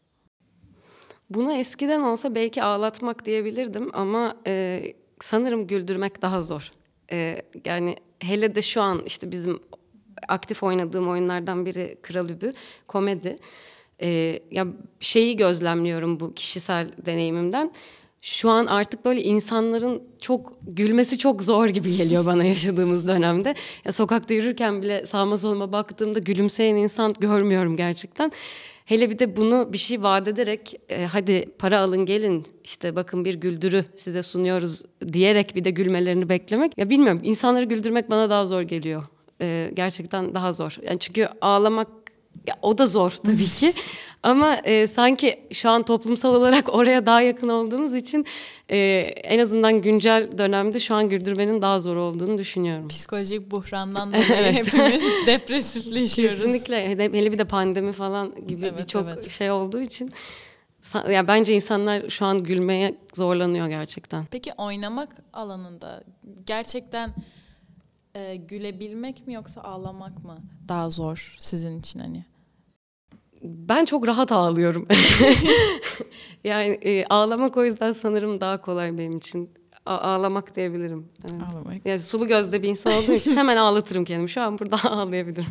Buna 1.30 1.54
eskiden 1.54 2.02
olsa 2.02 2.36
belki 2.36 2.64
ağlatmak 2.64 3.26
diyebilirdim 3.26 3.90
ama 3.94 4.38
e, 4.48 4.84
sanırım 5.22 5.68
güldürmek 5.68 6.22
daha 6.22 6.42
zor. 6.42 6.70
E, 7.12 7.42
yani 7.66 7.96
hele 8.20 8.56
de 8.56 8.62
şu 8.62 8.82
an 8.82 9.02
işte 9.06 9.32
bizim 9.32 9.60
aktif 10.28 10.64
oynadığım 10.64 11.10
oyunlardan 11.10 11.66
biri 11.66 11.98
Kral 12.02 12.30
Übü, 12.30 12.52
komedi. 12.88 13.38
E, 14.02 14.40
ya 14.52 14.68
şeyi 15.00 15.36
gözlemliyorum 15.38 16.20
bu 16.20 16.34
kişisel 16.34 16.90
deneyimimden. 17.06 17.72
Şu 18.22 18.50
an 18.50 18.66
artık 18.66 19.06
böyle 19.06 19.24
insanların 19.24 20.04
çok 20.22 20.54
gülmesi 20.68 21.18
çok 21.18 21.44
zor 21.44 21.68
gibi 21.68 21.98
geliyor 21.98 22.26
bana 22.26 22.44
yaşadığımız 22.44 23.08
dönemde. 23.08 23.56
Ya 23.86 23.92
sokakta 23.92 24.34
yürürken 24.34 24.82
bile 24.82 25.06
sağıma 25.06 25.38
soluma 25.38 25.72
baktığımda 25.72 26.20
gülümseyen 26.20 26.76
insan 26.76 27.14
görmüyorum 27.20 27.78
gerçekten. 27.78 28.32
Hele 28.86 29.10
bir 29.10 29.20
de 29.20 29.36
bunu 29.38 29.70
bir 29.74 29.78
şey 29.78 30.04
vaat 30.04 30.28
ederek 30.28 30.74
e, 30.90 31.06
hadi 31.06 31.50
para 31.60 31.80
alın 31.80 32.06
gelin 32.06 32.46
işte 32.64 32.96
bakın 32.96 33.26
bir 33.26 33.34
güldürü 33.34 33.86
size 33.96 34.24
sunuyoruz 34.24 34.82
diyerek 35.14 35.56
bir 35.56 35.64
de 35.64 35.72
gülmelerini 35.72 36.30
beklemek. 36.30 36.78
Ya 36.78 36.90
bilmiyorum 36.90 37.22
insanları 37.24 37.66
güldürmek 37.66 38.10
bana 38.10 38.30
daha 38.30 38.46
zor 38.46 38.62
geliyor. 38.62 39.04
E, 39.42 39.72
gerçekten 39.74 40.34
daha 40.36 40.54
zor. 40.54 40.78
Yani 40.84 41.00
çünkü 41.00 41.28
ağlamak 41.42 41.88
Ya, 42.48 42.56
o 42.62 42.78
da 42.78 42.86
zor 42.86 43.12
tabii 43.12 43.46
ki. 43.46 43.74
Ama 44.24 44.56
e, 44.56 44.88
sanki 44.88 45.40
şu 45.52 45.70
an 45.70 45.84
toplumsal 45.84 46.36
olarak 46.36 46.70
oraya 46.76 47.06
daha 47.06 47.22
yakın 47.22 47.50
olduğumuz 47.50 47.94
için 47.94 48.26
e, 48.70 48.78
en 49.24 49.40
azından 49.40 49.82
güncel 49.82 50.38
dönemde 50.38 50.80
şu 50.80 50.96
an 50.96 51.10
güldürmenin 51.10 51.62
daha 51.62 51.80
zor 51.80 51.96
olduğunu 51.96 52.38
düşünüyorum. 52.38 52.88
Psikolojik 52.88 53.52
buhrandan 53.52 54.10
dolayı 54.14 54.54
hepimiz 54.54 55.04
depresifleşiyoruz. 55.28 56.38
Kesinlikle. 56.38 56.90
Hele 56.90 57.32
bir 57.32 57.38
de 57.38 57.46
pandemi 57.46 57.94
falan 57.94 58.48
gibi 58.48 58.66
Evet, 58.66 58.80
birçok 58.80 59.08
evet. 59.08 59.30
şey 59.30 59.52
olduğu 59.52 59.82
için 59.82 60.12
ya 61.12 61.28
bence 61.28 61.56
insanlar 61.56 62.10
şu 62.10 62.26
an 62.26 62.44
gülmeye 62.44 62.98
zorlanıyor 63.14 63.68
gerçekten. 63.68 64.26
Peki 64.26 64.54
oynamak 64.58 65.16
alanında 65.34 66.04
gerçekten 66.46 67.14
e, 68.16 68.36
gülebilmek 68.36 69.28
mi 69.28 69.34
yoksa 69.34 69.62
ağlamak 69.62 70.24
mı 70.24 70.38
daha 70.68 70.90
zor 70.90 71.36
sizin 71.40 71.80
için 71.80 72.00
hani? 72.00 72.26
Ben 73.44 73.86
çok 73.86 74.08
rahat 74.08 74.32
ağlıyorum. 74.32 74.88
yani 76.44 76.80
e, 76.82 77.06
ağlamak 77.06 77.58
o 77.58 77.66
yüzden 77.66 77.92
sanırım 77.92 78.42
daha 78.42 78.58
kolay 78.62 78.98
benim 78.98 79.18
için. 79.18 79.50
A- 79.86 79.98
ağlamak 79.98 80.56
diyebilirim. 80.56 81.10
Evet. 81.32 81.42
Ağlamak. 81.52 81.86
Yani 81.86 82.00
sulu 82.00 82.28
gözde 82.28 82.64
bir 82.64 82.68
insan 82.68 82.94
olduğum 82.94 83.14
için 83.14 83.38
hemen 83.38 83.58
ağlatırım 83.58 84.06
kendimi. 84.06 84.30
Şu 84.30 84.42
an 84.42 84.60
burada 84.60 84.78
ağlayabilirim. 84.92 85.46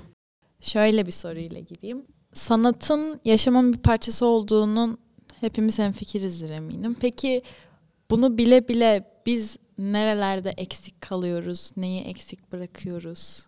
Şöyle 0.60 1.06
bir 1.06 1.12
soruyla 1.12 1.60
gireyim. 1.60 2.04
Sanatın 2.32 3.20
yaşamın 3.24 3.72
bir 3.72 3.78
parçası 3.78 4.26
olduğunun 4.26 4.98
hepimiz 5.40 5.78
hemfikirizdir 5.78 6.50
eminim. 6.50 6.96
Peki 7.00 7.42
bunu 8.10 8.38
bile 8.38 8.68
bile 8.68 9.10
biz 9.26 9.56
nerelerde 9.78 10.50
eksik 10.50 11.00
kalıyoruz? 11.00 11.70
Neyi 11.76 12.02
eksik 12.02 12.52
bırakıyoruz? 12.52 13.46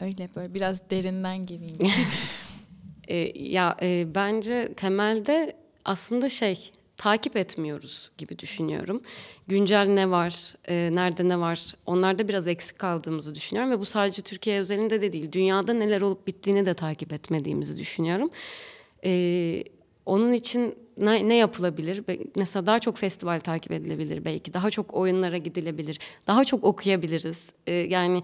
Öyle 0.00 0.28
böyle 0.36 0.54
biraz 0.54 0.90
derinden 0.90 1.46
gireyim. 1.46 1.78
E, 3.08 3.32
ya 3.48 3.76
e, 3.82 4.06
bence 4.14 4.72
temelde 4.76 5.56
aslında 5.84 6.28
şey 6.28 6.70
takip 6.96 7.36
etmiyoruz 7.36 8.10
gibi 8.18 8.38
düşünüyorum. 8.38 9.02
Güncel 9.48 9.86
ne 9.88 10.10
var, 10.10 10.54
e, 10.68 10.90
nerede 10.92 11.28
ne 11.28 11.40
var 11.40 11.74
onlarda 11.86 12.28
biraz 12.28 12.48
eksik 12.48 12.78
kaldığımızı 12.78 13.34
düşünüyorum 13.34 13.72
ve 13.72 13.80
bu 13.80 13.84
sadece 13.84 14.22
Türkiye 14.22 14.60
özelinde 14.60 15.00
de 15.00 15.12
değil. 15.12 15.32
Dünyada 15.32 15.72
neler 15.72 16.00
olup 16.00 16.26
bittiğini 16.26 16.66
de 16.66 16.74
takip 16.74 17.12
etmediğimizi 17.12 17.78
düşünüyorum. 17.78 18.30
E, 19.04 19.64
onun 20.06 20.32
için 20.32 20.74
ne, 20.96 21.28
ne 21.28 21.34
yapılabilir? 21.34 22.02
Mesela 22.36 22.66
daha 22.66 22.78
çok 22.78 22.98
festival 22.98 23.40
takip 23.40 23.72
edilebilir 23.72 24.24
belki. 24.24 24.54
Daha 24.54 24.70
çok 24.70 24.94
oyunlara 24.94 25.36
gidilebilir. 25.36 25.98
Daha 26.26 26.44
çok 26.44 26.64
okuyabiliriz. 26.64 27.44
E, 27.66 27.72
yani 27.72 28.20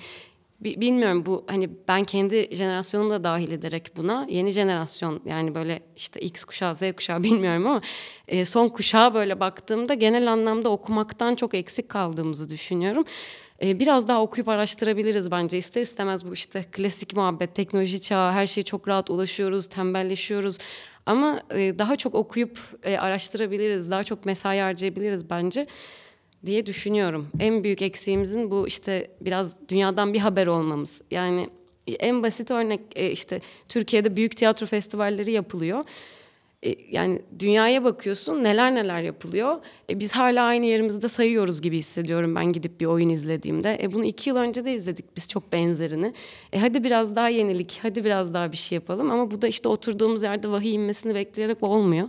Bilmiyorum 0.65 1.27
bu 1.27 1.45
hani 1.47 1.71
ben 1.89 2.05
kendi 2.05 2.49
jenerasyonumu 2.57 3.11
da 3.11 3.25
dahil 3.25 3.53
ederek 3.53 3.97
buna 3.97 4.27
yeni 4.31 4.51
jenerasyon 4.51 5.21
yani 5.25 5.55
böyle 5.55 5.81
işte 5.97 6.21
X 6.21 6.45
kuşağı 6.45 6.77
Z 6.77 6.83
kuşağı 6.97 7.23
bilmiyorum 7.23 7.67
ama 7.67 7.81
e, 8.29 8.45
son 8.45 8.69
kuşağa 8.69 9.15
böyle 9.15 9.41
baktığımda 9.41 9.95
genel 9.95 10.33
anlamda 10.33 10.69
okumaktan 10.69 11.35
çok 11.35 11.55
eksik 11.55 11.89
kaldığımızı 11.89 12.51
düşünüyorum. 12.51 13.05
E, 13.63 13.81
biraz 13.81 14.09
daha 14.09 14.23
okuyup 14.23 14.49
araştırabiliriz 14.49 15.31
bence. 15.31 15.59
İster 15.59 15.81
istemez 15.81 16.27
bu 16.27 16.35
işte 16.35 16.65
klasik 16.73 17.17
muhabbet 17.17 17.55
teknoloji 17.55 18.01
çağı 18.01 18.33
her 18.33 18.47
şeye 18.47 18.63
çok 18.63 18.89
rahat 18.89 19.11
ulaşıyoruz 19.11 19.67
tembelleşiyoruz. 19.67 20.59
Ama 21.07 21.43
e, 21.55 21.79
daha 21.79 21.97
çok 21.97 22.15
okuyup 22.15 22.59
e, 22.83 22.99
araştırabiliriz 22.99 23.91
daha 23.91 24.05
çok 24.05 24.25
mesai 24.25 24.59
harcayabiliriz 24.59 25.31
bence 25.31 25.67
diye 26.47 26.67
düşünüyorum. 26.67 27.29
En 27.41 27.65
büyük 27.65 27.83
eksiğimizin 27.83 28.51
bu 28.51 28.69
işte 28.69 29.09
biraz 29.21 29.69
dünyadan 29.69 30.13
bir 30.15 30.19
haber 30.19 30.47
olmamız. 30.47 31.01
Yani 31.11 31.49
en 31.99 32.23
basit 32.23 32.51
örnek 32.51 32.81
e, 32.97 33.11
işte 33.11 33.41
Türkiye'de 33.69 34.17
büyük 34.17 34.37
tiyatro 34.37 34.67
festivalleri 34.67 35.33
yapılıyor. 35.33 35.85
E, 36.63 36.75
Yani 36.91 37.23
dünyaya 37.39 37.85
bakıyorsun 37.85 38.45
neler 38.45 38.75
neler 38.75 39.01
yapılıyor. 39.03 39.57
E, 39.91 39.99
Biz 40.01 40.13
hala 40.13 40.45
aynı 40.45 40.67
yerimizde 40.67 41.09
sayıyoruz 41.09 41.63
gibi 41.63 41.79
hissediyorum 41.79 42.35
ben 42.35 42.53
gidip 42.53 42.81
bir 42.81 42.87
oyun 42.87 43.09
izlediğimde. 43.09 43.79
E 43.83 43.93
bunu 43.93 44.05
iki 44.05 44.31
yıl 44.31 44.37
önce 44.37 44.65
de 44.65 44.75
izledik 44.75 45.17
biz 45.17 45.29
çok 45.29 45.53
benzerini. 45.53 46.13
E 46.53 46.59
hadi 46.59 46.85
biraz 46.85 47.17
daha 47.17 47.29
yenilik, 47.29 47.79
hadi 47.83 48.05
biraz 48.05 48.35
daha 48.35 48.53
bir 48.53 48.57
şey 48.57 48.77
yapalım. 48.77 49.11
Ama 49.11 49.31
bu 49.31 49.43
da 49.43 49.49
işte 49.49 49.69
oturduğumuz 49.69 50.23
yerde 50.23 50.49
vahiy 50.49 50.75
inmesini 50.75 51.15
bekleyerek 51.15 51.63
olmuyor. 51.63 52.09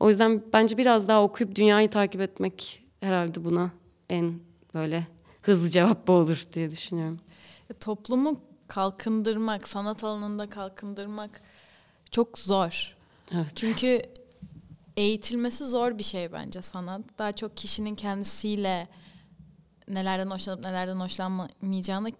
O 0.00 0.08
yüzden 0.08 0.42
bence 0.52 0.76
biraz 0.76 1.08
daha 1.08 1.22
okuyup 1.22 1.54
dünyayı 1.54 1.88
takip 1.90 2.20
etmek 2.20 2.81
herhalde 3.02 3.44
buna 3.44 3.70
en 4.10 4.40
böyle 4.74 5.06
hızlı 5.42 5.70
cevap 5.70 6.08
bu 6.08 6.12
olur 6.12 6.46
diye 6.52 6.70
düşünüyorum. 6.70 7.20
Toplumu 7.80 8.40
kalkındırmak, 8.68 9.68
sanat 9.68 10.04
alanında 10.04 10.50
kalkındırmak 10.50 11.40
çok 12.10 12.38
zor. 12.38 12.96
Evet. 13.34 13.52
Çünkü 13.54 14.02
eğitilmesi 14.96 15.66
zor 15.66 15.98
bir 15.98 16.02
şey 16.02 16.32
bence 16.32 16.62
sanat. 16.62 17.00
Daha 17.18 17.32
çok 17.32 17.56
kişinin 17.56 17.94
kendisiyle 17.94 18.88
nelerden 19.88 20.30
hoşlanıp 20.30 20.64
nelerden 20.64 20.96
hoşlanmayacağını 20.96 22.12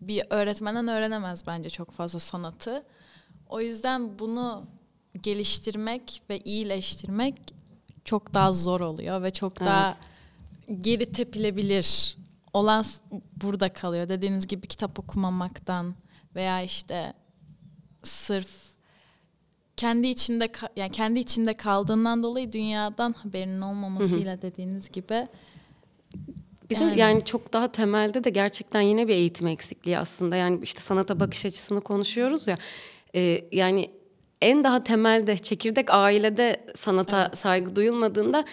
bir 0.00 0.22
öğretmenden 0.30 0.88
öğrenemez 0.88 1.46
bence 1.46 1.70
çok 1.70 1.90
fazla 1.90 2.18
sanatı. 2.18 2.84
O 3.48 3.60
yüzden 3.60 4.18
bunu 4.18 4.66
geliştirmek 5.20 6.22
ve 6.30 6.38
iyileştirmek 6.38 7.34
çok 8.04 8.34
daha 8.34 8.52
zor 8.52 8.80
oluyor 8.80 9.22
ve 9.22 9.30
çok 9.30 9.60
daha 9.60 9.96
geri 10.78 11.12
tepilebilir 11.12 12.16
olan 12.52 12.84
burada 13.42 13.72
kalıyor. 13.72 14.08
Dediğiniz 14.08 14.46
gibi 14.46 14.66
kitap 14.66 14.98
okumamaktan 14.98 15.94
veya 16.34 16.62
işte 16.62 17.12
sırf 18.02 18.64
kendi 19.76 20.06
içinde 20.06 20.52
yani 20.76 20.92
kendi 20.92 21.18
içinde 21.20 21.54
kaldığından 21.54 22.22
dolayı 22.22 22.52
dünyadan 22.52 23.12
haberinin 23.12 23.60
olmamasıyla 23.60 24.42
dediğiniz 24.42 24.88
gibi 24.88 25.28
Bir 26.70 26.80
de 26.80 26.84
Yani. 26.84 27.00
yani 27.00 27.24
çok 27.24 27.52
daha 27.52 27.72
temelde 27.72 28.24
de 28.24 28.30
gerçekten 28.30 28.80
yine 28.80 29.08
bir 29.08 29.14
eğitim 29.14 29.46
eksikliği 29.46 29.98
aslında. 29.98 30.36
Yani 30.36 30.60
işte 30.62 30.80
sanata 30.80 31.20
bakış 31.20 31.46
açısını 31.46 31.80
konuşuyoruz 31.80 32.46
ya. 32.46 32.56
Ee, 33.14 33.44
yani 33.52 33.90
en 34.40 34.64
daha 34.64 34.84
temelde 34.84 35.38
çekirdek 35.38 35.90
ailede 35.90 36.66
sanata 36.74 37.30
saygı 37.34 37.76
duyulmadığında 37.76 38.44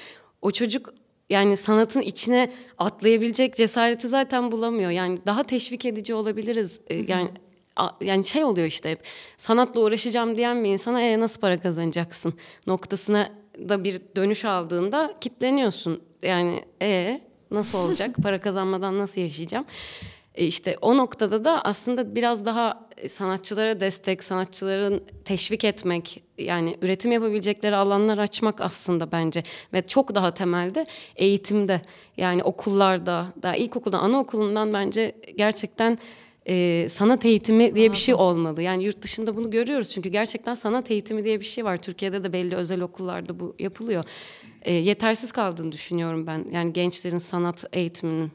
o 0.42 0.52
çocuk 0.52 0.94
yani 1.32 1.58
sanatın 1.58 2.02
içine 2.02 2.52
atlayabilecek 2.78 3.56
cesareti 3.56 4.08
zaten 4.08 4.52
bulamıyor. 4.52 4.92
Yani 4.92 5.18
daha 5.26 5.44
teşvik 5.44 5.86
edici 5.86 6.14
olabiliriz. 6.14 6.80
Ee, 6.90 6.96
yani 6.96 7.30
a- 7.76 7.90
yani 8.02 8.26
şey 8.26 8.44
oluyor 8.44 8.68
işte 8.68 8.90
hep 8.92 9.00
sanatla 9.38 9.82
uğraşacağım 9.82 10.38
diyen 10.38 10.64
bir 10.64 10.70
insana 10.70 11.02
e, 11.02 11.20
nasıl 11.20 11.42
para 11.42 11.60
kazanacaksın 11.62 12.34
noktasına 12.68 13.30
da 13.70 13.84
bir 13.84 14.02
dönüş 14.16 14.46
aldığında 14.46 15.14
kitleniyorsun. 15.22 16.02
Yani 16.24 16.64
e 16.82 17.22
nasıl 17.52 17.78
olacak 17.78 18.16
para 18.24 18.42
kazanmadan 18.42 19.00
nasıl 19.00 19.22
yaşayacağım? 19.22 19.66
E 20.36 20.46
işte 20.46 20.78
o 20.82 20.98
noktada 20.98 21.44
da 21.46 21.62
aslında 21.66 22.16
biraz 22.16 22.46
daha 22.46 22.90
sanatçılara 23.10 23.80
destek, 23.80 24.24
sanatçıların 24.24 25.04
teşvik 25.26 25.64
etmek, 25.64 26.24
yani 26.44 26.78
üretim 26.82 27.12
yapabilecekleri 27.12 27.76
alanlar 27.76 28.18
açmak 28.18 28.62
aslında 28.62 29.12
bence 29.12 29.44
ve 29.74 29.88
çok 29.88 30.16
daha 30.16 30.34
temelde 30.34 30.86
eğitimde 31.16 31.82
yani 32.18 32.44
okullarda, 32.44 33.26
daha 33.42 33.56
ilkokuldan, 33.56 34.00
anaokulundan 34.00 34.74
bence 34.74 35.16
gerçekten 35.38 35.98
e, 36.48 36.88
sanat 36.90 37.26
eğitimi 37.26 37.76
diye 37.76 37.92
bir 37.92 37.98
şey 37.98 38.16
olmalı. 38.16 38.62
Yani 38.62 38.84
yurt 38.84 39.02
dışında 39.02 39.36
bunu 39.36 39.52
görüyoruz 39.52 39.92
çünkü 39.94 40.10
gerçekten 40.10 40.54
sanat 40.54 40.92
eğitimi 40.92 41.24
diye 41.24 41.40
bir 41.40 41.46
şey 41.46 41.66
var. 41.66 41.78
Türkiye'de 41.78 42.24
de 42.24 42.34
belli 42.34 42.56
özel 42.56 42.82
okullarda 42.82 43.40
bu 43.40 43.56
yapılıyor. 43.60 44.04
E, 44.62 44.74
yetersiz 44.74 45.32
kaldığını 45.32 45.72
düşünüyorum 45.72 46.28
ben. 46.28 46.46
Yani 46.52 46.74
gençlerin 46.74 47.18
sanat 47.18 47.66
eğitiminin 47.74 48.32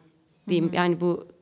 diyeyim. 0.48 0.70
Yani 0.72 1.00
bu 1.00 1.35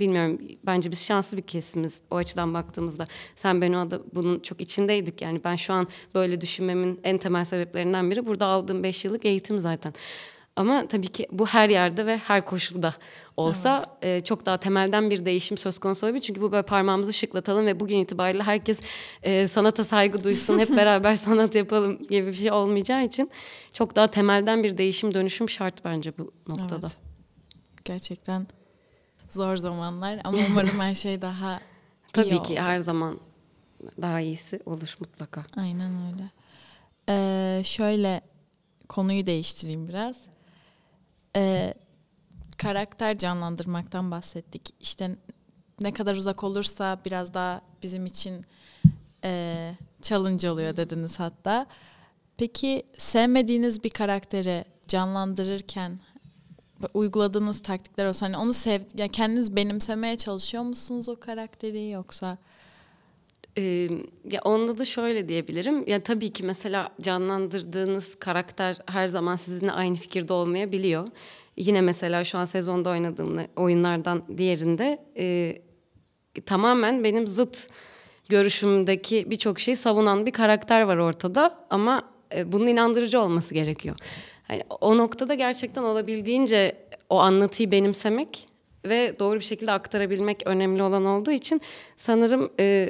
bilmiyorum 0.00 0.38
bence 0.66 0.90
biz 0.90 1.06
şanslı 1.06 1.36
bir 1.36 1.42
kesimiz 1.42 2.00
o 2.10 2.16
açıdan 2.16 2.54
baktığımızda. 2.54 3.06
Sen 3.36 3.60
ben 3.60 3.72
o 3.72 3.90
da 3.90 4.00
bunun 4.14 4.40
çok 4.40 4.60
içindeydik. 4.60 5.22
Yani 5.22 5.40
ben 5.44 5.56
şu 5.56 5.72
an 5.72 5.88
böyle 6.14 6.40
düşünmemin 6.40 7.00
en 7.04 7.18
temel 7.18 7.44
sebeplerinden 7.44 8.10
biri 8.10 8.26
burada 8.26 8.46
aldığım 8.46 8.82
5 8.82 9.04
yıllık 9.04 9.24
eğitim 9.24 9.58
zaten. 9.58 9.92
Ama 10.58 10.88
tabii 10.88 11.08
ki 11.08 11.26
bu 11.32 11.46
her 11.46 11.68
yerde 11.68 12.06
ve 12.06 12.16
her 12.18 12.44
koşulda 12.44 12.94
olsa 13.36 13.84
e, 14.02 14.20
çok 14.20 14.46
daha 14.46 14.60
temelden 14.60 15.10
bir 15.10 15.24
değişim 15.24 15.58
söz 15.58 15.78
konusu 15.78 16.06
olabilir. 16.06 16.22
Çünkü 16.22 16.40
bu 16.40 16.52
böyle 16.52 16.62
parmağımızı 16.62 17.12
şıklatalım 17.12 17.66
ve 17.66 17.80
bugün 17.80 17.98
itibariyle 17.98 18.42
herkes 18.42 18.80
e, 19.22 19.48
sanata 19.48 19.84
saygı 19.84 20.24
duysun, 20.24 20.58
hep 20.58 20.70
beraber 20.76 21.14
sanat 21.14 21.54
yapalım 21.54 21.98
gibi 21.98 22.26
bir 22.26 22.32
şey 22.32 22.52
olmayacağı 22.52 23.04
için 23.04 23.30
çok 23.72 23.96
daha 23.96 24.10
temelden 24.10 24.64
bir 24.64 24.78
değişim 24.78 25.14
dönüşüm 25.14 25.48
şart 25.48 25.84
bence 25.84 26.18
bu 26.18 26.32
noktada. 26.48 26.86
Evet. 26.86 26.98
gerçekten 27.84 28.46
zor 29.28 29.56
zamanlar 29.56 30.20
ama 30.24 30.38
umarım 30.50 30.80
her 30.80 30.94
şey 30.94 31.22
daha 31.22 31.56
iyi 31.56 32.12
Tabii 32.12 32.28
ki 32.30 32.36
olacak. 32.36 32.58
her 32.66 32.78
zaman 32.78 33.20
daha 34.02 34.20
iyisi 34.20 34.60
olur 34.66 34.96
mutlaka. 35.00 35.44
Aynen 35.56 35.92
öyle. 36.12 36.30
Ee, 37.08 37.62
şöyle 37.64 38.20
konuyu 38.88 39.26
değiştireyim 39.26 39.88
biraz. 39.88 40.16
Ee, 41.36 41.74
karakter 42.58 43.18
canlandırmaktan 43.18 44.10
bahsettik. 44.10 44.74
İşte 44.80 45.16
ne 45.80 45.92
kadar 45.92 46.14
uzak 46.14 46.44
olursa 46.44 46.98
biraz 47.04 47.34
daha 47.34 47.60
bizim 47.82 48.06
için 48.06 48.46
e, 49.24 49.54
challenge 50.02 50.50
oluyor 50.50 50.76
dediniz 50.76 51.20
hatta. 51.20 51.66
Peki 52.36 52.86
sevmediğiniz 52.98 53.84
bir 53.84 53.90
karakteri 53.90 54.64
canlandırırken 54.88 56.00
uyguladığınız 56.94 57.62
taktikler 57.62 58.06
olsa 58.06 58.26
hani 58.26 58.36
onu 58.36 58.52
sev 58.52 58.80
ya 58.94 59.08
kendiniz 59.08 59.56
benimsemeye 59.56 60.16
çalışıyor 60.16 60.62
musunuz 60.62 61.08
o 61.08 61.16
karakteri 61.16 61.90
yoksa 61.90 62.38
Ee, 63.58 63.88
ya 64.30 64.40
onda 64.44 64.78
da 64.78 64.84
şöyle 64.84 65.28
diyebilirim. 65.28 65.88
Ya 65.88 66.02
tabii 66.02 66.32
ki 66.32 66.42
mesela 66.42 66.88
canlandırdığınız 67.00 68.14
karakter 68.14 68.76
her 68.86 69.08
zaman 69.08 69.36
sizinle 69.36 69.72
aynı 69.72 69.96
fikirde 69.96 70.32
olmayabiliyor. 70.32 71.08
Yine 71.56 71.80
mesela 71.80 72.24
şu 72.24 72.38
an 72.38 72.44
sezonda 72.44 72.90
oynadığım 72.90 73.40
oyunlardan 73.56 74.22
diğerinde 74.38 74.98
e, 75.16 75.56
tamamen 76.46 77.04
benim 77.04 77.26
zıt 77.26 77.68
görüşümdeki 78.28 79.30
birçok 79.30 79.60
şeyi 79.60 79.76
savunan 79.76 80.26
bir 80.26 80.32
karakter 80.32 80.82
var 80.82 80.96
ortada 80.96 81.66
ama 81.70 82.02
e, 82.34 82.52
bunun 82.52 82.66
inandırıcı 82.66 83.20
olması 83.20 83.54
gerekiyor. 83.54 83.96
Yani 84.50 84.62
o 84.80 84.96
noktada 84.96 85.34
gerçekten 85.34 85.82
olabildiğince 85.82 86.76
o 87.10 87.18
anlatıyı 87.18 87.70
benimsemek 87.70 88.48
ve 88.84 89.18
doğru 89.18 89.36
bir 89.36 89.44
şekilde 89.44 89.72
aktarabilmek 89.72 90.42
önemli 90.46 90.82
olan 90.82 91.04
olduğu 91.04 91.30
için 91.30 91.60
sanırım 91.96 92.52
e, 92.60 92.88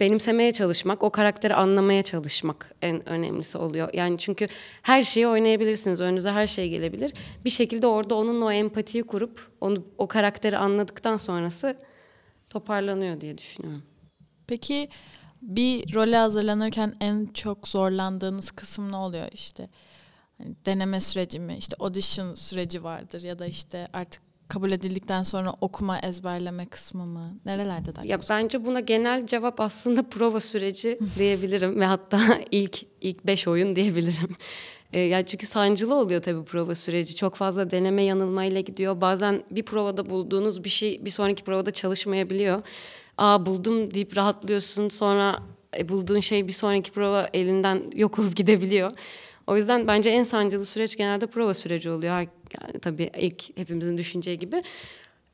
benimsemeye 0.00 0.52
çalışmak, 0.52 1.02
o 1.02 1.10
karakteri 1.10 1.54
anlamaya 1.54 2.02
çalışmak 2.02 2.74
en 2.82 3.08
önemlisi 3.08 3.58
oluyor. 3.58 3.88
Yani 3.92 4.18
çünkü 4.18 4.48
her 4.82 5.02
şeyi 5.02 5.26
oynayabilirsiniz, 5.26 6.00
önünüze 6.00 6.30
her 6.30 6.46
şey 6.46 6.68
gelebilir. 6.68 7.14
Bir 7.44 7.50
şekilde 7.50 7.86
orada 7.86 8.14
onunla 8.14 8.44
o 8.44 8.50
empatiyi 8.50 9.04
kurup 9.04 9.48
onu 9.60 9.84
o 9.98 10.08
karakteri 10.08 10.58
anladıktan 10.58 11.16
sonrası 11.16 11.78
toparlanıyor 12.50 13.20
diye 13.20 13.38
düşünüyorum. 13.38 13.82
Peki 14.46 14.88
bir 15.42 15.94
role 15.94 16.16
hazırlanırken 16.16 16.94
en 17.00 17.26
çok 17.26 17.68
zorlandığınız 17.68 18.50
kısım 18.50 18.92
ne 18.92 18.96
oluyor 18.96 19.28
işte? 19.32 19.68
Hani 20.44 20.54
deneme 20.66 21.00
süreci 21.00 21.40
mi? 21.40 21.56
İşte 21.58 21.76
audition 21.80 22.34
süreci 22.34 22.84
vardır 22.84 23.22
ya 23.22 23.38
da 23.38 23.46
işte 23.46 23.86
artık 23.92 24.22
kabul 24.48 24.72
edildikten 24.72 25.22
sonra 25.22 25.54
okuma 25.60 25.98
ezberleme 25.98 26.66
kısmı 26.66 27.06
mı? 27.06 27.38
Nerelerde 27.44 27.96
daha 27.96 28.04
Ya 28.04 28.18
bence 28.30 28.64
buna 28.64 28.80
genel 28.80 29.26
cevap 29.26 29.60
aslında 29.60 30.02
prova 30.10 30.40
süreci 30.40 30.98
diyebilirim 31.18 31.80
ve 31.80 31.84
hatta 31.84 32.40
ilk 32.50 32.82
ilk 33.00 33.26
beş 33.26 33.48
oyun 33.48 33.76
diyebilirim. 33.76 34.36
E, 34.92 35.00
yani 35.00 35.26
çünkü 35.26 35.46
sancılı 35.46 35.94
oluyor 35.94 36.22
tabii 36.22 36.44
prova 36.44 36.74
süreci. 36.74 37.16
Çok 37.16 37.34
fazla 37.34 37.70
deneme 37.70 38.02
yanılmayla 38.02 38.60
gidiyor. 38.60 39.00
Bazen 39.00 39.42
bir 39.50 39.62
provada 39.62 40.10
bulduğunuz 40.10 40.64
bir 40.64 40.68
şey 40.68 41.04
bir 41.04 41.10
sonraki 41.10 41.44
provada 41.44 41.70
çalışmayabiliyor. 41.70 42.62
Aa 43.18 43.46
buldum 43.46 43.94
deyip 43.94 44.16
rahatlıyorsun. 44.16 44.88
Sonra 44.88 45.42
e, 45.78 45.88
bulduğun 45.88 46.20
şey 46.20 46.48
bir 46.48 46.52
sonraki 46.52 46.90
prova 46.90 47.28
elinden 47.32 47.82
yok 47.94 48.18
olup 48.18 48.36
gidebiliyor. 48.36 48.90
O 49.46 49.56
yüzden 49.56 49.86
bence 49.86 50.10
en 50.10 50.22
sancılı 50.22 50.66
süreç 50.66 50.96
genelde 50.96 51.26
prova 51.26 51.54
süreci 51.54 51.90
oluyor. 51.90 52.14
Yani 52.14 52.28
tabii 52.82 53.10
ilk 53.18 53.58
hepimizin 53.58 53.98
düşüneceği 53.98 54.38
gibi. 54.38 54.62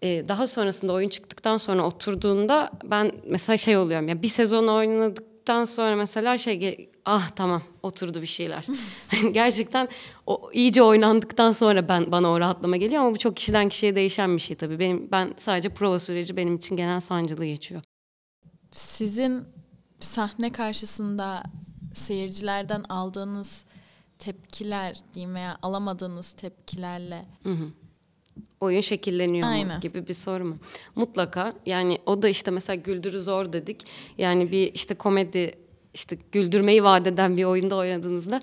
Ee, 0.02 0.25
daha 0.29 0.47
sonrasında 0.47 0.93
oyun 0.93 1.09
çıktıktan 1.09 1.59
sonra 1.59 1.83
oturduğunda 1.83 2.71
ben 2.85 3.12
mesela 3.26 3.57
şey 3.57 3.76
oluyorum 3.76 4.09
ya 4.09 4.23
bir 4.23 4.29
sezon 4.29 4.67
oynadıktan 4.67 5.64
sonra 5.64 5.97
mesela 5.97 6.38
şey 6.38 6.90
ah 7.05 7.31
tamam 7.31 7.62
oturdu 7.83 8.23
bir 8.23 8.26
şeyler. 8.26 8.67
Gerçekten 9.33 9.88
o 10.26 10.50
iyice 10.52 10.83
oynandıktan 10.83 11.52
sonra 11.52 11.88
ben 11.88 12.12
bana 12.12 12.31
o 12.31 12.40
rahatlama 12.40 12.76
geliyor 12.76 13.02
ama 13.02 13.14
bu 13.14 13.19
çok 13.19 13.37
kişiden 13.37 13.69
kişiye 13.69 13.95
değişen 13.95 14.37
bir 14.37 14.43
şey 14.43 14.57
tabii. 14.57 14.79
Benim 14.79 15.09
ben 15.11 15.35
sadece 15.38 15.69
prova 15.69 15.99
süreci 15.99 16.37
benim 16.37 16.57
için 16.57 16.76
genel 16.76 17.00
sancılı 17.00 17.45
geçiyor. 17.45 17.83
Sizin 18.71 19.45
sahne 19.99 20.50
karşısında 20.50 21.43
seyircilerden 21.95 22.83
aldığınız 22.83 23.64
tepkiler 24.21 24.97
diyeyim 25.15 25.35
veya 25.35 25.59
alamadığınız 25.62 26.33
tepkilerle 26.33 27.25
hı 27.43 27.53
hı. 27.53 27.69
oyun 28.61 28.81
şekilleniyor 28.81 29.49
Aynen. 29.49 29.75
mu 29.75 29.81
gibi 29.81 30.09
bir 30.09 30.15
soru 30.15 30.45
mu? 30.45 30.57
Mutlaka 30.95 31.53
yani 31.66 31.99
o 32.07 32.23
da 32.23 32.29
işte 32.29 32.51
mesela 32.51 32.75
güldürü 32.75 33.21
zor 33.21 33.53
dedik. 33.53 33.87
Yani 34.18 34.53
bir 34.53 34.75
işte 34.75 34.94
komedi 34.94 35.53
işte 35.94 36.18
güldürmeyi 36.33 36.85
vaat 36.85 37.07
eden 37.07 37.37
bir 37.37 37.44
oyunda 37.44 37.77
oynadığınızda 37.77 38.40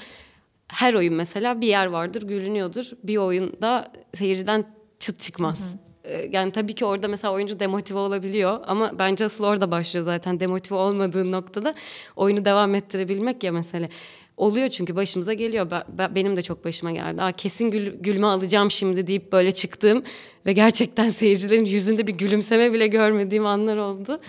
her 0.67 0.93
oyun 0.93 1.13
mesela 1.13 1.61
bir 1.61 1.67
yer 1.67 1.85
vardır 1.85 2.21
gülünüyordur. 2.21 2.91
Bir 3.03 3.17
oyunda 3.17 3.91
seyirciden 4.13 4.65
çıt 4.99 5.19
çıkmaz. 5.19 5.59
Hı 5.59 5.63
hı 5.63 5.87
ee, 6.07 6.29
yani 6.31 6.51
tabii 6.51 6.75
ki 6.75 6.85
orada 6.85 7.07
mesela 7.07 7.33
oyuncu 7.33 7.59
demotive 7.59 7.99
olabiliyor 7.99 8.59
ama 8.67 8.91
bence 8.99 9.25
asıl 9.25 9.43
orada 9.43 9.71
başlıyor 9.71 10.05
zaten 10.05 10.39
demotive 10.39 10.77
olmadığı 10.77 11.31
noktada 11.31 11.73
oyunu 12.15 12.45
devam 12.45 12.75
ettirebilmek 12.75 13.43
ya 13.43 13.51
mesele. 13.51 13.89
Oluyor 14.37 14.67
çünkü 14.67 14.95
başımıza 14.95 15.33
geliyor. 15.33 15.71
Ben, 15.97 16.15
benim 16.15 16.37
de 16.37 16.41
çok 16.41 16.65
başıma 16.65 16.91
geldi. 16.91 17.21
Aa, 17.21 17.31
kesin 17.31 17.71
gül, 17.71 17.93
gülme 17.99 18.27
alacağım 18.27 18.71
şimdi 18.71 19.07
deyip 19.07 19.31
böyle 19.31 19.51
çıktım. 19.51 20.03
Ve 20.45 20.53
gerçekten 20.53 21.09
seyircilerin 21.19 21.65
yüzünde 21.65 22.07
bir 22.07 22.13
gülümseme 22.13 22.73
bile 22.73 22.87
görmediğim 22.87 23.45
anlar 23.45 23.77
oldu. 23.77 24.19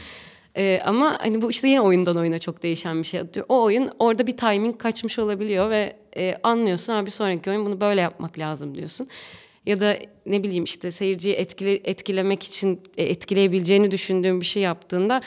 Ee, 0.56 0.80
ama 0.84 1.16
hani 1.20 1.42
bu 1.42 1.50
işte 1.50 1.68
yine 1.68 1.80
oyundan 1.80 2.16
oyuna 2.16 2.38
çok 2.38 2.62
değişen 2.62 2.98
bir 2.98 3.06
şey. 3.06 3.20
O 3.48 3.62
oyun 3.62 3.90
orada 3.98 4.26
bir 4.26 4.36
timing 4.36 4.78
kaçmış 4.78 5.18
olabiliyor 5.18 5.70
ve 5.70 5.96
e, 6.16 6.36
anlıyorsun 6.42 6.92
abi 6.92 7.10
sonraki 7.10 7.50
oyun 7.50 7.66
bunu 7.66 7.80
böyle 7.80 8.00
yapmak 8.00 8.38
lazım 8.38 8.74
diyorsun. 8.74 9.08
Ya 9.66 9.80
da 9.80 9.96
ne 10.26 10.42
bileyim 10.42 10.64
işte 10.64 10.90
seyirciyi 10.90 11.34
etkile, 11.34 11.72
etkilemek 11.74 12.42
için 12.42 12.80
e, 12.96 13.04
etkileyebileceğini 13.04 13.90
düşündüğün 13.90 14.40
bir 14.40 14.46
şey 14.46 14.62
yaptığında 14.62 15.20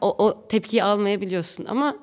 o, 0.00 0.26
o 0.26 0.48
tepkiyi 0.48 0.84
almayabiliyorsun. 0.84 1.64
Ama 1.64 1.96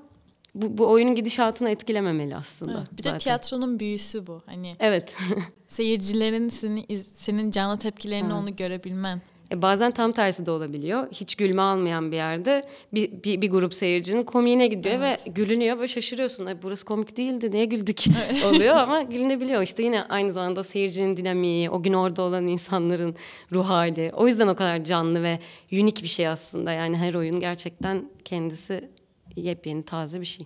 bu, 0.55 0.77
bu 0.77 0.89
oyunun 0.89 1.15
gidişatını 1.15 1.69
etkilememeli 1.69 2.35
aslında. 2.35 2.77
Evet, 2.77 2.97
bir 2.97 3.03
zaten. 3.03 3.15
de 3.15 3.23
tiyatronun 3.23 3.79
büyüsü 3.79 4.27
bu. 4.27 4.41
Hani 4.45 4.75
Evet. 4.79 5.15
seyircilerin 5.67 6.49
senin 6.49 6.85
senin 7.15 7.51
canlı 7.51 7.77
tepkilerini 7.77 8.33
onu 8.33 8.55
görebilmen. 8.55 9.21
E 9.51 9.61
bazen 9.61 9.91
tam 9.91 10.11
tersi 10.11 10.45
de 10.45 10.51
olabiliyor. 10.51 11.07
Hiç 11.11 11.35
gülme 11.35 11.61
almayan 11.61 12.11
bir 12.11 12.15
yerde 12.15 12.63
bir, 12.93 13.23
bir, 13.23 13.41
bir 13.41 13.49
grup 13.49 13.73
seyircinin 13.73 14.23
komiğine 14.23 14.67
gidiyor 14.67 14.95
evet. 14.95 15.27
ve 15.27 15.31
gülünüyor. 15.31 15.77
Böyle 15.77 15.87
şaşırıyorsun. 15.87 16.45
Ay 16.45 16.61
burası 16.61 16.85
komik 16.85 17.17
değildi 17.17 17.51
niye 17.51 17.65
güldük 17.65 18.07
evet. 18.25 18.45
oluyor 18.45 18.75
ama 18.75 19.01
gülünebiliyor. 19.01 19.61
İşte 19.61 19.83
yine 19.83 20.03
aynı 20.03 20.31
zamanda 20.31 20.59
o 20.59 20.63
seyircinin 20.63 21.17
dinamiği, 21.17 21.69
o 21.69 21.83
gün 21.83 21.93
orada 21.93 22.21
olan 22.21 22.47
insanların 22.47 23.15
ruh 23.51 23.69
hali. 23.69 24.11
O 24.13 24.27
yüzden 24.27 24.47
o 24.47 24.55
kadar 24.55 24.83
canlı 24.83 25.23
ve 25.23 25.39
unik 25.71 26.03
bir 26.03 26.07
şey 26.07 26.27
aslında. 26.27 26.71
Yani 26.71 26.97
her 26.97 27.13
oyun 27.13 27.39
gerçekten 27.39 28.09
kendisi 28.25 28.89
yepyeni 29.35 29.85
taze 29.85 30.21
bir 30.21 30.25
şey. 30.25 30.45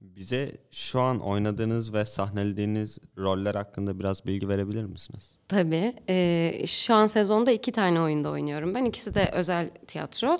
Bize 0.00 0.52
şu 0.70 1.00
an 1.00 1.20
oynadığınız 1.20 1.94
ve 1.94 2.04
sahnelediğiniz 2.04 2.98
roller 3.18 3.54
hakkında 3.54 3.98
biraz 3.98 4.26
bilgi 4.26 4.48
verebilir 4.48 4.84
misiniz? 4.84 5.30
Tabii. 5.48 5.94
Ee, 6.08 6.64
şu 6.66 6.94
an 6.94 7.06
sezonda 7.06 7.50
iki 7.50 7.72
tane 7.72 8.00
oyunda 8.00 8.30
oynuyorum 8.30 8.74
ben. 8.74 8.84
İkisi 8.84 9.14
de 9.14 9.30
özel 9.32 9.70
tiyatro. 9.86 10.36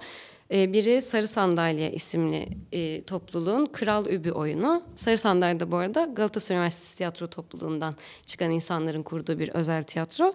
Ee, 0.52 0.72
biri 0.72 1.02
Sarı 1.02 1.28
Sandalye 1.28 1.92
isimli 1.92 2.48
e, 2.72 3.04
topluluğun 3.04 3.66
Kral 3.66 4.06
Übü 4.06 4.30
oyunu. 4.30 4.82
Sarı 4.96 5.18
Sandalye 5.18 5.60
de 5.60 5.70
bu 5.70 5.76
arada 5.76 6.04
Galatasaray 6.04 6.58
Üniversitesi 6.58 6.96
Tiyatro 6.96 7.26
Topluluğundan 7.26 7.94
çıkan 8.26 8.50
insanların 8.50 9.02
kurduğu 9.02 9.38
bir 9.38 9.48
özel 9.48 9.82
tiyatro 9.82 10.34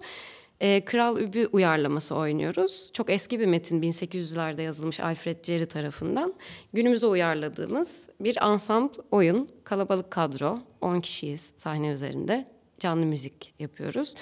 e, 0.60 0.84
Kral 0.84 1.20
Übü 1.20 1.46
uyarlaması 1.52 2.14
oynuyoruz. 2.14 2.90
Çok 2.92 3.10
eski 3.10 3.40
bir 3.40 3.46
metin 3.46 3.82
1800'lerde 3.82 4.62
yazılmış 4.62 5.00
Alfred 5.00 5.44
Jerry 5.44 5.66
tarafından. 5.66 6.34
Günümüze 6.72 7.06
uyarladığımız 7.06 8.08
bir 8.20 8.46
ansambl 8.46 8.94
oyun. 9.10 9.50
Kalabalık 9.64 10.10
kadro. 10.10 10.58
10 10.80 11.00
kişiyiz 11.00 11.52
sahne 11.56 11.88
üzerinde. 11.88 12.46
Canlı 12.78 13.06
müzik 13.06 13.54
yapıyoruz. 13.58 14.14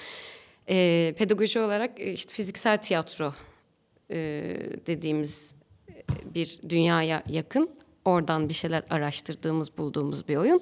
E, 0.69 1.15
pedagoji 1.19 1.61
olarak 1.61 2.01
e, 2.01 2.13
işte 2.13 2.33
fiziksel 2.33 2.83
tiyatro 2.83 3.35
e, 4.11 4.17
dediğimiz 4.87 5.55
e, 5.89 5.95
bir 6.35 6.61
dünyaya 6.69 7.23
yakın. 7.29 7.71
Oradan 8.05 8.49
bir 8.49 8.55
şeyler 8.55 8.83
araştırdığımız, 8.91 9.79
bulduğumuz 9.79 10.29
bir 10.29 10.37
oyun. 10.37 10.61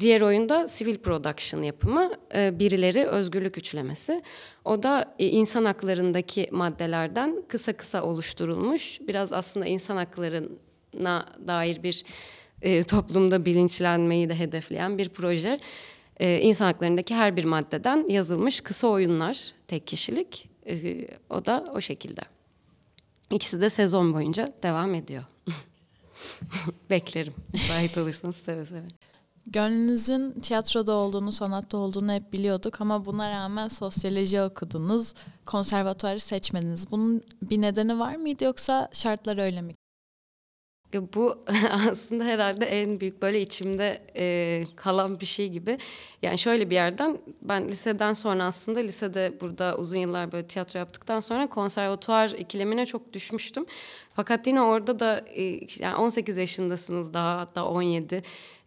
Diğer 0.00 0.20
oyunda 0.20 0.68
sivil 0.68 0.98
production 0.98 1.62
yapımı, 1.62 2.12
e, 2.34 2.58
birileri 2.58 3.06
özgürlük 3.06 3.58
üçlemesi. 3.58 4.22
O 4.64 4.82
da 4.82 5.14
e, 5.18 5.28
insan 5.28 5.64
haklarındaki 5.64 6.48
maddelerden 6.50 7.42
kısa 7.48 7.72
kısa 7.72 8.02
oluşturulmuş. 8.02 9.00
Biraz 9.00 9.32
aslında 9.32 9.66
insan 9.66 9.96
haklarına 9.96 11.26
dair 11.46 11.82
bir 11.82 12.04
e, 12.62 12.82
toplumda 12.82 13.44
bilinçlenmeyi 13.44 14.28
de 14.28 14.38
hedefleyen 14.38 14.98
bir 14.98 15.08
proje. 15.08 15.58
E, 16.20 16.40
insan 16.40 16.66
haklarındaki 16.66 17.14
her 17.14 17.36
bir 17.36 17.44
maddeden 17.44 18.08
yazılmış 18.08 18.60
kısa 18.60 18.88
oyunlar, 18.88 19.52
tek 19.68 19.86
kişilik. 19.86 20.48
O 21.30 21.46
da 21.46 21.72
o 21.74 21.80
şekilde. 21.80 22.20
İkisi 23.30 23.60
de 23.60 23.70
sezon 23.70 24.14
boyunca 24.14 24.52
devam 24.62 24.94
ediyor. 24.94 25.24
Beklerim. 26.90 27.34
Müsait 27.52 27.98
olursanız 27.98 28.36
seve 28.36 28.66
seve. 28.66 29.11
Gönlünüzün 29.46 30.32
tiyatroda 30.32 30.92
olduğunu, 30.92 31.32
sanatta 31.32 31.78
olduğunu 31.78 32.12
hep 32.12 32.32
biliyorduk 32.32 32.80
ama 32.80 33.04
buna 33.04 33.30
rağmen 33.30 33.68
sosyoloji 33.68 34.42
okudunuz, 34.42 35.14
konservatuarı 35.46 36.20
seçmediniz. 36.20 36.90
Bunun 36.90 37.22
bir 37.42 37.60
nedeni 37.60 37.98
var 37.98 38.16
mıydı 38.16 38.44
yoksa 38.44 38.88
şartlar 38.92 39.38
öyle 39.38 39.62
mi? 39.62 39.72
Bu 41.14 41.44
aslında 41.90 42.24
herhalde 42.24 42.64
en 42.64 43.00
büyük 43.00 43.22
böyle 43.22 43.40
içimde 43.40 44.02
e, 44.16 44.64
kalan 44.76 45.20
bir 45.20 45.26
şey 45.26 45.48
gibi. 45.48 45.78
Yani 46.22 46.38
şöyle 46.38 46.70
bir 46.70 46.74
yerden 46.74 47.18
ben 47.42 47.68
liseden 47.68 48.12
sonra 48.12 48.44
aslında 48.44 48.80
lisede 48.80 49.38
burada 49.40 49.76
uzun 49.76 49.98
yıllar 49.98 50.32
böyle 50.32 50.46
tiyatro 50.46 50.78
yaptıktan 50.78 51.20
sonra 51.20 51.46
konservatuar 51.46 52.30
ikilemine 52.30 52.86
çok 52.86 53.12
düşmüştüm. 53.12 53.66
Fakat 54.14 54.46
yine 54.46 54.62
orada 54.62 54.98
da 54.98 55.24
e, 55.34 55.42
yani 55.78 55.96
18 55.96 56.36
yaşındasınız 56.36 57.14
daha 57.14 57.38
hatta 57.40 57.64
17. 57.64 58.22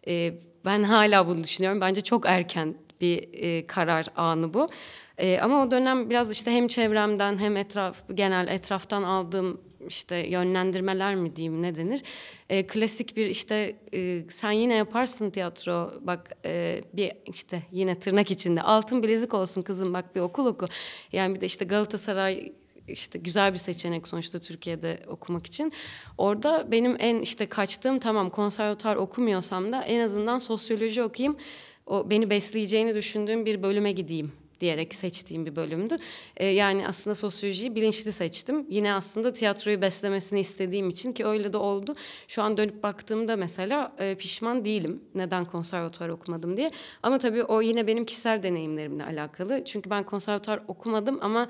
E, 0.08 0.34
ben 0.66 0.82
hala 0.82 1.26
bunu 1.26 1.44
düşünüyorum. 1.44 1.80
Bence 1.80 2.00
çok 2.00 2.26
erken 2.26 2.74
bir 3.00 3.28
e, 3.32 3.66
karar 3.66 4.06
anı 4.16 4.54
bu. 4.54 4.68
E, 5.18 5.38
ama 5.38 5.62
o 5.62 5.70
dönem 5.70 6.10
biraz 6.10 6.30
işte 6.30 6.50
hem 6.50 6.68
çevremden 6.68 7.38
hem 7.38 7.56
etraf 7.56 7.96
genel 8.14 8.48
etraftan 8.48 9.02
aldığım 9.02 9.60
işte 9.88 10.16
yönlendirmeler 10.16 11.14
mi 11.14 11.36
diyeyim 11.36 11.62
ne 11.62 11.74
denir? 11.74 12.02
E, 12.50 12.66
klasik 12.66 13.16
bir 13.16 13.26
işte 13.26 13.76
e, 13.94 14.22
sen 14.30 14.50
yine 14.50 14.74
yaparsın 14.74 15.30
tiyatro 15.30 15.92
bak 16.00 16.30
e, 16.44 16.80
bir 16.92 17.12
işte 17.26 17.62
yine 17.72 17.94
tırnak 17.94 18.30
içinde 18.30 18.62
altın 18.62 19.02
bilezik 19.02 19.34
olsun 19.34 19.62
kızım 19.62 19.94
bak 19.94 20.16
bir 20.16 20.20
okul 20.20 20.46
oku. 20.46 20.66
Yani 21.12 21.34
bir 21.34 21.40
de 21.40 21.46
işte 21.46 21.64
Galatasaray 21.64 22.52
işte 22.88 23.18
güzel 23.18 23.52
bir 23.52 23.58
seçenek 23.58 24.08
sonuçta 24.08 24.38
Türkiye'de 24.38 25.00
okumak 25.08 25.46
için. 25.46 25.72
Orada 26.18 26.70
benim 26.70 26.96
en 26.98 27.20
işte 27.20 27.46
kaçtığım 27.46 27.98
tamam 27.98 28.30
konservatuar 28.30 28.96
okumuyorsam 28.96 29.72
da 29.72 29.82
en 29.82 30.00
azından 30.00 30.38
sosyoloji 30.38 31.02
okuyayım. 31.02 31.36
O 31.86 32.10
beni 32.10 32.30
besleyeceğini 32.30 32.94
düşündüğüm 32.94 33.46
bir 33.46 33.62
bölüme 33.62 33.92
gideyim 33.92 34.32
diyerek 34.60 34.94
seçtiğim 34.94 35.46
bir 35.46 35.56
bölümdü. 35.56 35.98
Ee, 36.36 36.46
yani 36.46 36.88
aslında 36.88 37.14
sosyolojiyi 37.14 37.74
bilinçli 37.74 38.12
seçtim. 38.12 38.66
Yine 38.70 38.92
aslında 38.92 39.32
tiyatroyu 39.32 39.80
beslemesini 39.80 40.40
istediğim 40.40 40.88
için 40.88 41.12
ki 41.12 41.26
öyle 41.26 41.52
de 41.52 41.56
oldu. 41.56 41.94
Şu 42.28 42.42
an 42.42 42.56
dönüp 42.56 42.82
baktığımda 42.82 43.36
mesela 43.36 43.92
e, 43.98 44.14
pişman 44.14 44.64
değilim 44.64 45.00
neden 45.14 45.44
konservatuvar 45.44 46.08
okumadım 46.08 46.56
diye. 46.56 46.70
Ama 47.02 47.18
tabii 47.18 47.44
o 47.44 47.62
yine 47.62 47.86
benim 47.86 48.04
kişisel 48.04 48.42
deneyimlerimle 48.42 49.04
alakalı. 49.04 49.64
Çünkü 49.64 49.90
ben 49.90 50.04
konservatuvar 50.04 50.60
okumadım 50.68 51.18
ama 51.20 51.48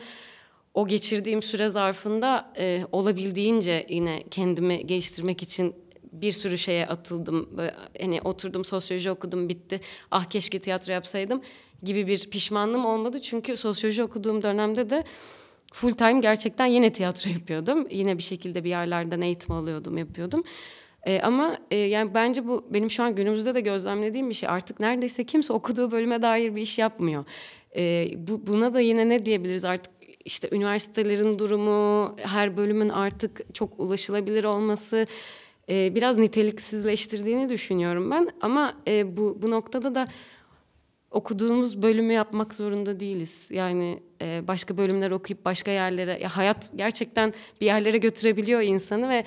o 0.77 0.87
geçirdiğim 0.87 1.43
süre 1.43 1.69
zarfında 1.69 2.53
e, 2.59 2.85
olabildiğince 2.93 3.87
yine 3.89 4.23
kendimi 4.31 4.87
geliştirmek 4.87 5.43
için 5.43 5.75
bir 6.13 6.33
sürü 6.33 6.59
şeye 6.59 6.87
atıldım. 6.87 7.49
Böyle, 7.57 7.75
hani 8.01 8.21
oturdum 8.21 8.65
sosyoloji 8.65 9.11
okudum 9.11 9.49
bitti. 9.49 9.81
Ah 10.11 10.25
keşke 10.25 10.59
tiyatro 10.59 10.93
yapsaydım 10.93 11.41
gibi 11.83 12.07
bir 12.07 12.31
pişmanlığım 12.31 12.87
olmadı. 12.87 13.23
Çünkü 13.23 13.57
sosyoloji 13.57 14.03
okuduğum 14.03 14.43
dönemde 14.43 14.91
de 14.91 15.05
full 15.73 15.93
time 15.93 16.21
gerçekten 16.21 16.67
yine 16.67 16.93
tiyatro 16.93 17.31
yapıyordum. 17.35 17.89
Yine 17.91 18.19
bir 18.19 18.23
şekilde 18.23 18.65
bir 18.65 18.71
yerlerden 18.71 19.21
eğitim 19.21 19.55
alıyordum, 19.55 19.99
yapıyordum. 19.99 20.45
E, 21.07 21.21
ama 21.21 21.59
e, 21.71 21.77
yani 21.77 22.15
bence 22.15 22.47
bu 22.47 22.67
benim 22.71 22.91
şu 22.91 23.03
an 23.03 23.15
günümüzde 23.15 23.55
de 23.55 23.61
gözlemlediğim 23.61 24.29
bir 24.29 24.35
şey. 24.35 24.49
Artık 24.49 24.81
neredeyse 24.81 25.25
kimse 25.25 25.53
okuduğu 25.53 25.91
bölüme 25.91 26.23
dair 26.23 26.57
bir 26.57 26.63
iş 26.63 26.79
yapmıyor. 26.79 27.25
E, 27.77 28.09
bu, 28.17 28.47
buna 28.47 28.75
da 28.75 28.81
yine 28.81 29.09
ne 29.09 29.27
diyebiliriz 29.27 29.65
artık 29.65 29.96
işte 30.27 30.49
üniversitelerin 30.53 31.39
durumu, 31.39 32.17
her 32.19 32.57
bölümün 32.57 32.89
artık 32.89 33.55
çok 33.55 33.81
ulaşılabilir 33.81 34.45
olması 34.45 35.07
e, 35.69 35.95
biraz 35.95 36.19
niteliksizleştirdiğini 36.19 37.49
düşünüyorum 37.49 38.11
ben. 38.11 38.31
Ama 38.41 38.75
e, 38.89 39.17
bu, 39.17 39.39
bu 39.43 39.51
noktada 39.51 39.95
da 39.95 40.07
okuduğumuz 41.11 41.83
bölümü 41.83 42.13
yapmak 42.13 42.55
zorunda 42.55 43.01
değiliz. 43.01 43.49
Yani 43.51 44.03
e, 44.23 44.43
başka 44.49 44.77
bölümler 44.77 45.11
okuyup 45.11 45.45
başka 45.45 45.71
yerlere, 45.71 46.19
ya 46.23 46.37
hayat 46.37 46.71
gerçekten 46.77 47.35
bir 47.61 47.67
yerlere 47.67 47.99
götürebiliyor 47.99 48.61
insanı 48.61 49.09
ve 49.09 49.25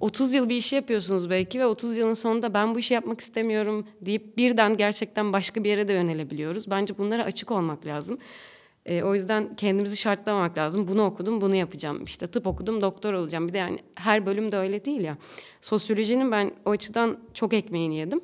30 0.00 0.34
yıl 0.34 0.48
bir 0.48 0.56
işi 0.56 0.76
yapıyorsunuz 0.76 1.30
belki 1.30 1.60
ve 1.60 1.66
30 1.66 1.96
yılın 1.96 2.14
sonunda 2.14 2.54
ben 2.54 2.74
bu 2.74 2.78
işi 2.78 2.94
yapmak 2.94 3.20
istemiyorum 3.20 3.86
deyip 4.00 4.38
birden 4.38 4.76
gerçekten 4.76 5.32
başka 5.32 5.64
bir 5.64 5.68
yere 5.68 5.88
de 5.88 5.92
yönelebiliyoruz. 5.92 6.70
Bence 6.70 6.98
bunlara 6.98 7.24
açık 7.24 7.50
olmak 7.50 7.86
lazım. 7.86 8.18
E, 8.86 9.02
o 9.02 9.14
yüzden 9.14 9.56
kendimizi 9.56 9.96
şartlamamak 9.96 10.58
lazım. 10.58 10.88
Bunu 10.88 11.04
okudum, 11.04 11.40
bunu 11.40 11.56
yapacağım. 11.56 12.04
İşte 12.04 12.26
tıp 12.26 12.46
okudum, 12.46 12.80
doktor 12.80 13.12
olacağım. 13.12 13.48
Bir 13.48 13.52
de 13.52 13.58
yani 13.58 13.78
her 13.94 14.26
bölüm 14.26 14.52
de 14.52 14.56
öyle 14.56 14.84
değil 14.84 15.00
ya. 15.00 15.16
Sosyolojinin 15.60 16.32
ben 16.32 16.54
o 16.64 16.70
açıdan 16.70 17.18
çok 17.34 17.52
ekmeğini 17.52 17.96
yedim. 17.96 18.20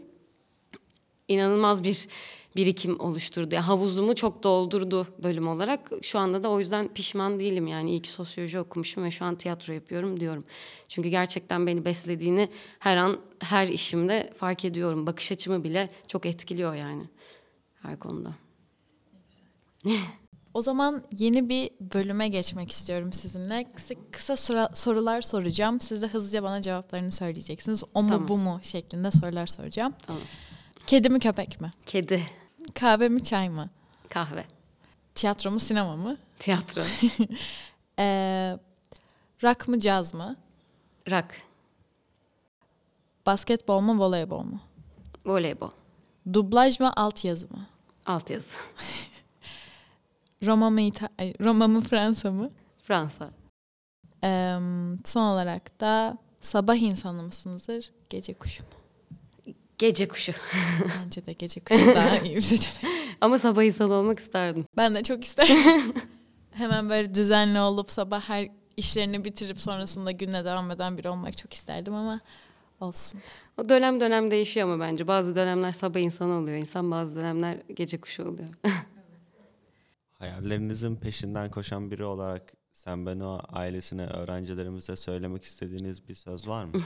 İnanılmaz 1.29 1.85
bir 1.85 2.09
birikim 2.57 3.01
oluşturdu. 3.01 3.55
Yani 3.55 3.65
havuzumu 3.65 4.15
çok 4.15 4.43
doldurdu 4.43 5.07
bölüm 5.23 5.49
olarak. 5.49 5.91
Şu 6.03 6.19
anda 6.19 6.43
da 6.43 6.51
o 6.51 6.59
yüzden 6.59 6.89
pişman 6.89 7.41
değilim 7.41 7.67
yani. 7.67 7.91
İyi 7.91 8.03
ki 8.03 8.11
sosyoloji 8.11 8.59
okumuşum 8.59 9.05
ve 9.05 9.11
şu 9.11 9.25
an 9.25 9.35
tiyatro 9.35 9.73
yapıyorum 9.73 10.21
diyorum. 10.21 10.45
Çünkü 10.89 11.09
gerçekten 11.09 11.67
beni 11.67 11.85
beslediğini 11.85 12.49
her 12.79 12.97
an 12.97 13.17
her 13.41 13.69
işimde 13.69 14.33
fark 14.37 14.65
ediyorum. 14.65 15.07
Bakış 15.07 15.33
açımı 15.33 15.65
bile 15.65 15.89
çok 16.09 16.27
etkiliyor 16.27 16.75
yani 16.75 17.03
her 17.83 17.99
konuda. 17.99 18.35
O 20.59 20.63
zaman 20.63 21.03
yeni 21.19 21.49
bir 21.49 21.71
bölüme 21.81 22.29
geçmek 22.29 22.71
istiyorum 22.71 23.13
sizinle. 23.13 23.73
Kısa, 23.75 23.95
kısa 24.13 24.37
sura, 24.37 24.71
sorular 24.75 25.23
soracağım. 25.23 25.81
Siz 25.81 26.03
de 26.03 26.07
hızlıca 26.07 26.43
bana 26.43 26.63
cevaplarını 26.63 27.13
söyleyeceksiniz. 27.13 27.85
O 27.95 28.03
mu 28.03 28.09
Tamam. 28.09 28.29
bu 28.29 28.39
mu 28.39 28.61
şeklinde 28.63 29.11
sorular 29.11 29.47
soracağım. 29.47 29.95
Tamam. 30.07 30.23
Kedi 30.87 31.09
mi 31.11 31.21
köpek 31.21 31.61
mi? 31.61 31.73
Kedi, 31.87 32.23
Kahve 32.75 33.09
mi 33.09 33.23
çay 33.23 33.49
mı? 33.49 33.69
kahve, 34.09 34.45
Tiyatro 35.15 35.51
mu 35.51 35.61
sinema 35.61 35.97
mı? 35.97 36.17
tiyatro, 36.39 36.83
Ee, 37.99 38.59
rock 39.43 39.69
mı 39.69 39.81
caz 39.81 40.15
mı? 40.15 40.37
rak, 41.11 41.35
Basketbol 43.27 43.81
mu 43.81 43.99
voleybol 44.05 44.43
mu? 44.43 44.61
voleybol, 45.27 45.71
Dublaj 46.33 46.81
mı 46.81 46.93
altyazı 46.97 47.49
mı? 47.49 47.67
altyazı, 48.07 48.51
Roma 50.47 50.71
mı, 50.71 50.81
İta- 50.81 51.45
Roma 51.45 51.67
mı 51.69 51.81
Fransa 51.81 52.31
mı? 52.31 52.51
Fransa, 52.83 53.31
Ee, 54.25 54.57
son 55.05 55.23
olarak 55.23 55.81
da 55.81 56.19
sabah 56.41 56.77
insanı 56.77 57.23
mısınızdır? 57.23 57.91
Gece 58.11 58.35
kuşu 58.35 58.63
mu? 58.63 58.69
gece 59.79 60.09
kuşu. 60.09 60.33
Bence 61.05 61.27
de 61.27 61.33
gece 61.33 61.61
kuşu 61.61 61.87
daha 61.95 62.19
iyi 62.19 62.37
bir 62.37 62.41
seçenek. 62.41 62.95
Ama 63.21 63.39
sabah 63.39 63.63
insanı 63.63 63.93
olmak 63.95 64.19
isterdim. 64.19 64.65
Ben 64.77 64.95
de 64.95 65.03
çok 65.03 65.25
isterim. 65.25 65.57
Hemen 66.51 66.91
böyle 66.91 67.15
düzenli 67.15 67.61
olup 67.61 67.91
sabah 67.91 68.21
her 68.29 68.49
işlerini 68.77 69.25
bitirip 69.25 69.61
sonrasında 69.61 70.11
günle 70.11 70.45
devam 70.45 70.71
eden 70.71 70.99
biri 70.99 71.09
olmak 71.09 71.37
çok 71.37 71.55
isterdim 71.55 71.95
ama 71.95 72.21
olsun. 72.81 73.21
O 73.57 73.69
dönem 73.69 74.01
dönem 74.01 74.31
değişiyor 74.31 74.69
ama 74.69 74.85
bence. 74.85 75.07
Bazı 75.07 75.35
dönemler 75.37 75.73
sabah 75.73 76.01
insanı 76.01 76.33
oluyor 76.33 76.57
insan, 76.57 76.91
bazı 76.91 77.17
dönemler 77.17 77.57
gece 77.77 78.01
kuşu 78.01 78.23
oluyor. 78.29 78.49
Hayallerinizin 80.19 80.97
peşinden 80.97 81.51
koşan 81.51 81.91
biri 81.91 82.05
olarak 82.05 82.59
Sen 82.79 83.07
Ben 83.07 83.21
O 83.21 83.41
ailesine, 83.49 84.07
öğrencilerimize 84.07 84.97
söylemek 84.97 85.45
istediğiniz 85.45 86.09
bir 86.09 86.15
söz 86.15 86.49
var 86.49 86.65
mı? 86.65 86.73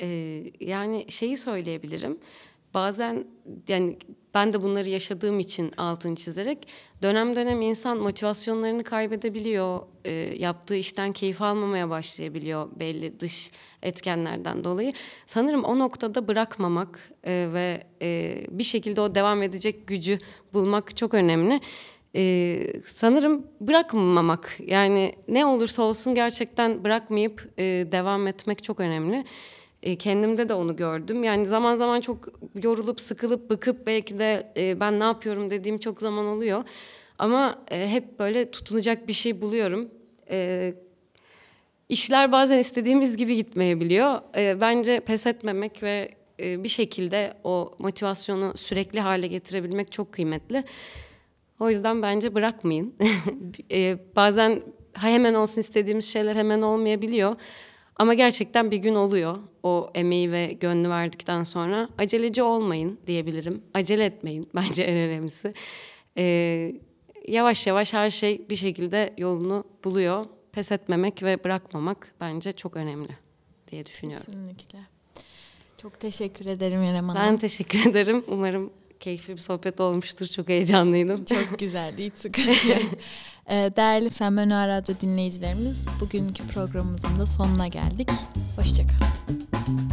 Ee, 0.00 0.44
yani 0.60 1.06
şeyi 1.08 1.36
söyleyebilirim. 1.36 2.18
Bazen 2.74 3.26
yani 3.68 3.98
ben 4.34 4.52
de 4.52 4.62
bunları 4.62 4.88
yaşadığım 4.88 5.40
için 5.40 5.72
altını 5.76 6.16
çizerek 6.16 6.68
dönem 7.02 7.36
dönem 7.36 7.62
insan 7.62 7.98
motivasyonlarını 7.98 8.84
kaybedebiliyor. 8.84 9.80
Ee, 10.04 10.10
yaptığı 10.38 10.74
işten 10.74 11.12
keyif 11.12 11.42
almamaya 11.42 11.90
başlayabiliyor 11.90 12.68
belli 12.80 13.20
dış 13.20 13.50
etkenlerden 13.82 14.64
dolayı. 14.64 14.92
Sanırım 15.26 15.64
o 15.64 15.78
noktada 15.78 16.28
bırakmamak 16.28 17.12
e, 17.24 17.48
ve 17.52 17.84
e, 18.02 18.40
bir 18.50 18.64
şekilde 18.64 19.00
o 19.00 19.14
devam 19.14 19.42
edecek 19.42 19.86
gücü 19.86 20.18
bulmak 20.52 20.96
çok 20.96 21.14
önemli. 21.14 21.60
Ee, 22.16 22.66
sanırım 22.84 23.46
bırakmamak 23.60 24.58
yani 24.66 25.14
ne 25.28 25.46
olursa 25.46 25.82
olsun 25.82 26.14
gerçekten 26.14 26.84
bırakmayıp 26.84 27.50
e, 27.58 27.62
devam 27.92 28.26
etmek 28.26 28.62
çok 28.64 28.80
önemli. 28.80 29.24
E, 29.82 29.96
kendimde 29.96 30.48
de 30.48 30.54
onu 30.54 30.76
gördüm. 30.76 31.24
Yani 31.24 31.46
zaman 31.46 31.76
zaman 31.76 32.00
çok 32.00 32.28
yorulup 32.62 33.00
sıkılıp 33.00 33.50
bıkıp 33.50 33.86
belki 33.86 34.18
de 34.18 34.52
e, 34.56 34.80
ben 34.80 35.00
ne 35.00 35.04
yapıyorum 35.04 35.50
dediğim 35.50 35.78
çok 35.78 36.00
zaman 36.00 36.26
oluyor. 36.26 36.64
Ama 37.18 37.58
e, 37.70 37.88
hep 37.88 38.18
böyle 38.18 38.50
tutunacak 38.50 39.08
bir 39.08 39.12
şey 39.12 39.40
buluyorum. 39.40 39.90
E, 40.30 40.74
işler 41.88 42.32
bazen 42.32 42.58
istediğimiz 42.58 43.16
gibi 43.16 43.36
gitmeyebiliyor. 43.36 44.20
E, 44.36 44.60
bence 44.60 45.00
pes 45.00 45.26
etmemek 45.26 45.82
ve 45.82 46.08
e, 46.40 46.64
bir 46.64 46.68
şekilde 46.68 47.34
o 47.44 47.70
motivasyonu 47.78 48.52
sürekli 48.56 49.00
hale 49.00 49.26
getirebilmek 49.26 49.92
çok 49.92 50.12
kıymetli. 50.12 50.64
O 51.60 51.70
yüzden 51.70 52.02
bence 52.02 52.34
bırakmayın. 52.34 52.94
e, 53.70 53.98
bazen 54.16 54.62
ha 54.94 55.08
hemen 55.08 55.34
olsun 55.34 55.60
istediğimiz 55.60 56.12
şeyler 56.12 56.36
hemen 56.36 56.62
olmayabiliyor. 56.62 57.36
Ama 57.96 58.14
gerçekten 58.14 58.70
bir 58.70 58.76
gün 58.76 58.94
oluyor. 58.94 59.38
O 59.62 59.90
emeği 59.94 60.32
ve 60.32 60.46
gönlü 60.46 60.88
verdikten 60.88 61.44
sonra 61.44 61.88
aceleci 61.98 62.42
olmayın 62.42 62.98
diyebilirim. 63.06 63.62
Acele 63.74 64.04
etmeyin 64.04 64.48
bence 64.54 64.82
en 64.82 64.96
önemlisi. 64.96 65.54
Ee, 66.18 66.74
yavaş 67.28 67.66
yavaş 67.66 67.92
her 67.92 68.10
şey 68.10 68.48
bir 68.50 68.56
şekilde 68.56 69.14
yolunu 69.18 69.64
buluyor. 69.84 70.24
Pes 70.52 70.72
etmemek 70.72 71.22
ve 71.22 71.44
bırakmamak 71.44 72.14
bence 72.20 72.52
çok 72.52 72.76
önemli 72.76 73.08
diye 73.70 73.86
düşünüyorum. 73.86 74.26
Kesinlikle. 74.26 74.78
Çok 75.78 76.00
teşekkür 76.00 76.46
ederim 76.46 76.82
İrem 76.82 77.08
Hanım. 77.08 77.22
Ben 77.22 77.36
teşekkür 77.36 77.86
ederim. 77.90 78.24
Umarım 78.28 78.72
keyifli 79.04 79.32
bir 79.32 79.40
sohbet 79.40 79.80
olmuştur. 79.80 80.26
Çok 80.26 80.48
heyecanlıydım. 80.48 81.24
Çok 81.50 81.58
güzeldi. 81.58 82.04
Hiç 82.04 82.14
sıkıntı 82.14 82.68
yok. 82.68 82.82
Ee, 83.50 83.70
Değerli 83.76 84.10
O 84.10 84.68
Radyo 84.68 84.94
dinleyicilerimiz 85.00 85.86
bugünkü 86.00 86.46
programımızın 86.46 87.18
da 87.18 87.26
sonuna 87.26 87.66
geldik. 87.66 88.08
Hoşçakalın. 88.56 89.83